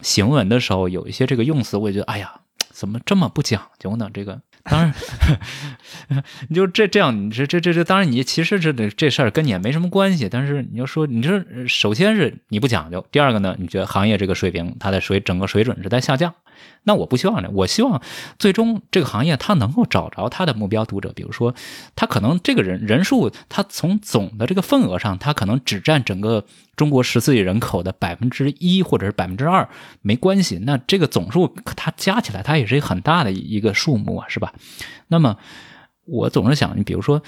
[0.00, 4.08] 行文的时候有一些这个用词，我觉得哎呀，怎么这么不讲究呢？
[4.14, 4.40] 这个。
[4.64, 4.94] 当然，
[6.48, 10.28] 你就这这样，你这这这这，当然你其实这这事儿跟你也没什么关系。
[10.28, 16.34] 但是你要说，你这首先是你不讲究，第二个呢，你觉得行业这个水平，它的水整个水准是在下降。
[16.84, 18.02] 那我不希望呢，我希望
[18.38, 21.54] 最终这个行业它能够找着它的目标读者，比如说
[21.94, 26.44] 他可能这个人人数，他从总的这个份额上，他可能只占整个
[26.74, 29.68] 中国十四亿人口的百分之一或者是百分之二，
[30.00, 30.58] 没关系。
[30.62, 34.52] 那这个总数它加起来，它也是一个很大的一个数目啊，是吧？
[35.08, 35.36] 那么
[36.04, 37.22] 我总是想，你比如说。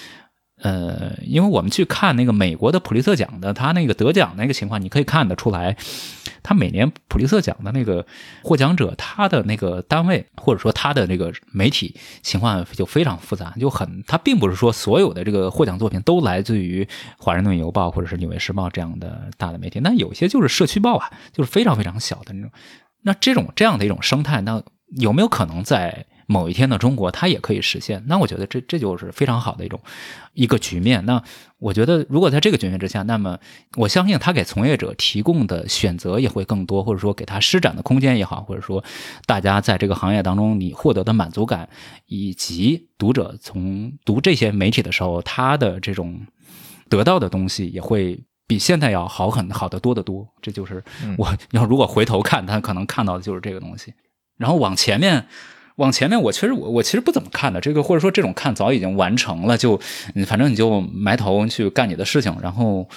[0.65, 5.77] 呃，因为我们去看那个美国的普利策奖的，他那个得奖那个情况，你可以看得出来，
[6.43, 8.07] 他每年普利策奖的那个
[8.43, 16.83] 获奖者，他的那个单位或者说他的那个媒体情况就非常复杂，就很，他并不是说所有的这个获奖作品都来自于
[17.19, 22.51] 《华盛顿邮报》或者是《纽约时报》这样的大的媒体，那有些就是社区报啊，就是非常非常小的那种，
[23.03, 24.63] 那这种这样的一种生态，那
[24.97, 26.07] 有没有可能在？
[26.27, 28.03] 某一天的中国，它也可以实现。
[28.07, 29.81] 那我觉得这这就是非常好的一种
[30.33, 31.05] 一个局面。
[31.07, 31.23] 那
[31.59, 33.39] 我觉得，如果在这个局面之下，那么
[33.77, 38.85] 我相信他给从业者提供的选择也会更多，或者说给他施展的空间也好，或者说
[39.27, 41.69] 大家在这个行业当中你获得的满足感，
[42.07, 46.21] 以及读者从读这些媒体的时候，他的这种
[46.89, 50.27] 得到的东西也会比现在要好很好的多得多。
[50.43, 50.83] 这就是
[51.17, 53.95] 我 要如果回头看，他可能看到的就是这个东西。
[54.37, 55.27] 然后往前面。
[55.77, 59.81] 往前面，我确实我我其实不怎么看的这个，或者说这种看早已经完成了，就
[60.27, 62.89] 反正你就埋头去干你的事情，然后，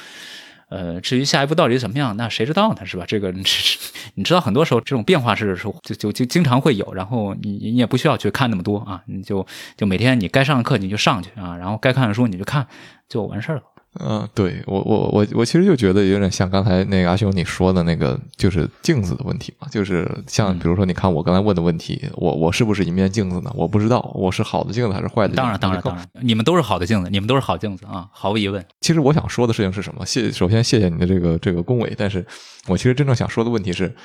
[0.70, 2.86] 呃，至于下一步到底怎么样，那谁知道呢？
[2.86, 3.04] 是吧？
[3.08, 12.68] 这个你知道，很多时候这种变化是就就就经常会有，然后你你也不需要去看那么多啊，你就就每天你该上的课你就上去啊，然后该看的书你就看，
[13.10, 13.62] 就完事儿了。
[14.00, 19.68] 嗯，对我我我我其实就觉得有点像刚才那个阿雄你说的那个，就是镜子的问题嘛。
[19.72, 23.52] 就是像比如说，你看我刚才问的问题，我我是不是一面镜子呢？
[23.56, 25.36] 我不知道我是好的镜子还是坏的。
[25.36, 28.64] 当然当然当然，你们都是好的镜子，你们都是好镜子啊，毫无疑问。
[28.82, 30.06] 其实我想说的事情是什么？
[30.06, 32.26] 谢，首先谢谢你的这个这个恭维，但是
[32.68, 33.96] 我其实真正想说的问题是。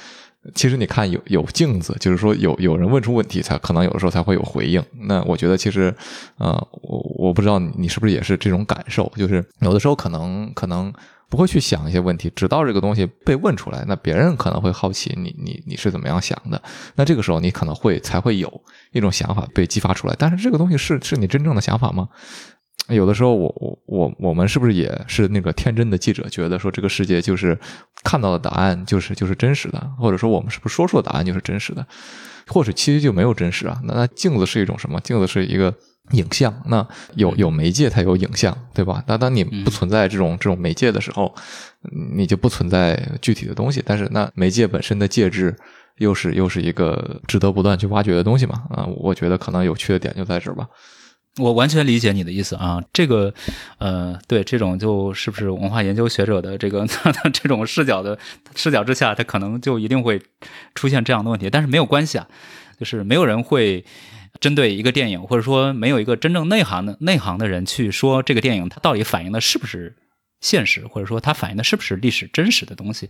[0.54, 4.82] 其实你看，有有镜子，就是说有有人问出问题，才可能有的时候才会有回应。
[5.02, 5.94] 那我觉得其实，
[6.38, 6.50] 呃，
[6.82, 10.92] 我我不知道你是不是也是这种感受，就是有的时候可能可能
[11.28, 16.60] 不会去想一些问题，直到这个东西被问出来，那别人可能会好奇你你你是怎么样想的。
[16.96, 20.16] 那这个时候你可能会才会有一种想法被激发出来。
[20.18, 22.08] 但是这个东西是是你真正的想法吗？
[22.88, 27.58] 有的时候，我我我我们是不是也是那个天真的记者，觉得说这个世界就是
[28.02, 31.86] 看到的答案就是就是真实的，或者说我们是不是说出的答案就是真实的，
[32.48, 33.80] 或者其实就没有真实啊？
[33.84, 35.00] 那那镜子是一种什么？
[35.00, 35.72] 镜子是一个
[36.10, 39.02] 影像，那有有媒介才有影像，对吧？
[39.06, 41.32] 那当你不存在这种这种媒介的时候，
[42.16, 43.80] 你就不存在具体的东西。
[43.86, 45.56] 但是那媒介本身的介质
[45.98, 48.64] 又是又是一个值得不断去挖掘的东西嘛？
[48.70, 50.66] 啊，我觉得可能有趣的点就在这儿吧。
[51.38, 53.32] 我完全理解你的意思啊，这个，
[53.78, 56.86] 呃，对这种就是不是文化研究学者的这个
[57.32, 58.18] 这种视角的
[58.54, 60.20] 视角之下，他可能就一定会
[60.74, 61.48] 出现这样的问题。
[61.48, 62.28] 但是没有关系啊，
[62.78, 63.82] 就是没有人会
[64.40, 69.96] 针对一个电影，或者说没有一个真正内行的内行的人去说这个电影它到底反映的是不是
[70.42, 73.08] 现实，或者说它反映的是不是历史真实的东西。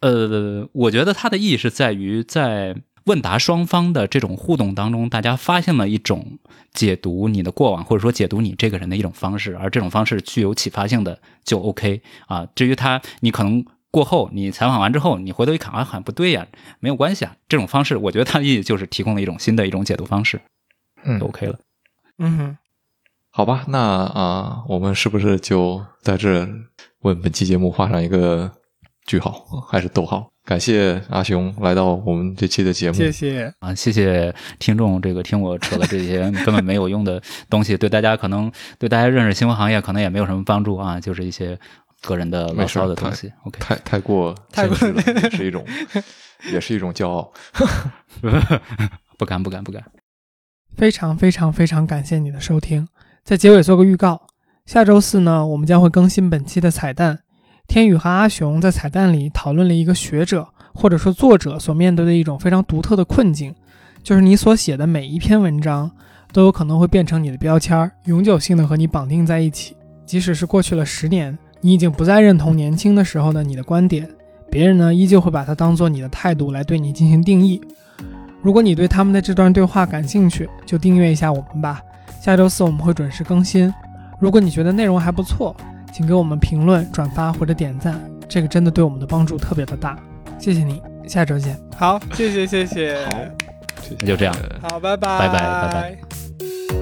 [0.00, 2.74] 呃，我觉得它的意义是在于在。
[3.08, 6.38] 问答双方的这种互动当中，大家发现了一种
[6.74, 12.46] 解读你的过往，或者说解读你这个人的一种方式，而这种方式具有启发性的就 OK 啊。
[12.54, 16.46] 至于他，你可能过后你采访完之后，你回头一看啊，好像不对呀，
[16.80, 17.34] 没有关系啊。
[17.48, 20.42] 这种方式，我觉得它的意义就是提供了一种新的一种解读方式，
[21.04, 21.58] 嗯就 OK 了。
[22.18, 22.58] 嗯哼，
[23.30, 26.46] 好吧，那啊、我们是不是就在这
[27.00, 28.52] 为本期节目画上一个
[29.06, 29.32] 句号，
[29.70, 30.30] 还是逗号？
[30.48, 32.94] 感谢阿雄来到我们这期的节目。
[32.94, 33.52] 谢谢。
[33.58, 37.20] 啊，谢谢听众，这个听我扯了这些根本没有用的
[37.50, 41.58] 东西，对大家可能对大家认识新闻行业可能也没有什么帮助啊，就是一些
[42.00, 43.30] 个人的唠没事骚的东西。
[43.44, 45.66] OK，太太过太过谦虚了也是一种，
[46.50, 47.30] 也是一种骄傲。
[49.18, 49.84] 不敢不敢不敢。
[50.78, 52.88] 非常非常非常感谢你的收听。
[53.22, 54.22] 在结尾做个预告，
[54.64, 57.18] 下周四呢，我们将会更新本期的彩蛋。
[57.68, 63.54] 天宇和阿雄在彩蛋里讨论了一个学者或者说作者所面对的一种非常独特的困境，
[64.02, 65.90] 就是你所写的每一篇文章
[66.32, 69.76] 都有可能会变成你的标签，永久性的和你绑定在一起。
[70.06, 74.08] 即使是过去了十年，你已经不再认同年轻的时候的你的观点，
[74.50, 77.60] 别人呢依旧会把它当做你的态度来对你进行定义。
[78.40, 81.82] 如果你对他们的这段对话感兴趣，就订阅一下我们吧。
[82.18, 83.72] 下周四我们会准时更新。
[84.18, 85.54] 如果你觉得内容还不错，
[85.98, 89.98] 请给我们评论、转发或者点赞，这个真的对我们的帮助特别的大。
[90.38, 91.58] 谢谢你，下周见。
[91.76, 93.10] 好，谢谢谢谢好，
[93.98, 94.32] 那就这样
[94.62, 96.77] 好，拜拜，拜拜拜拜。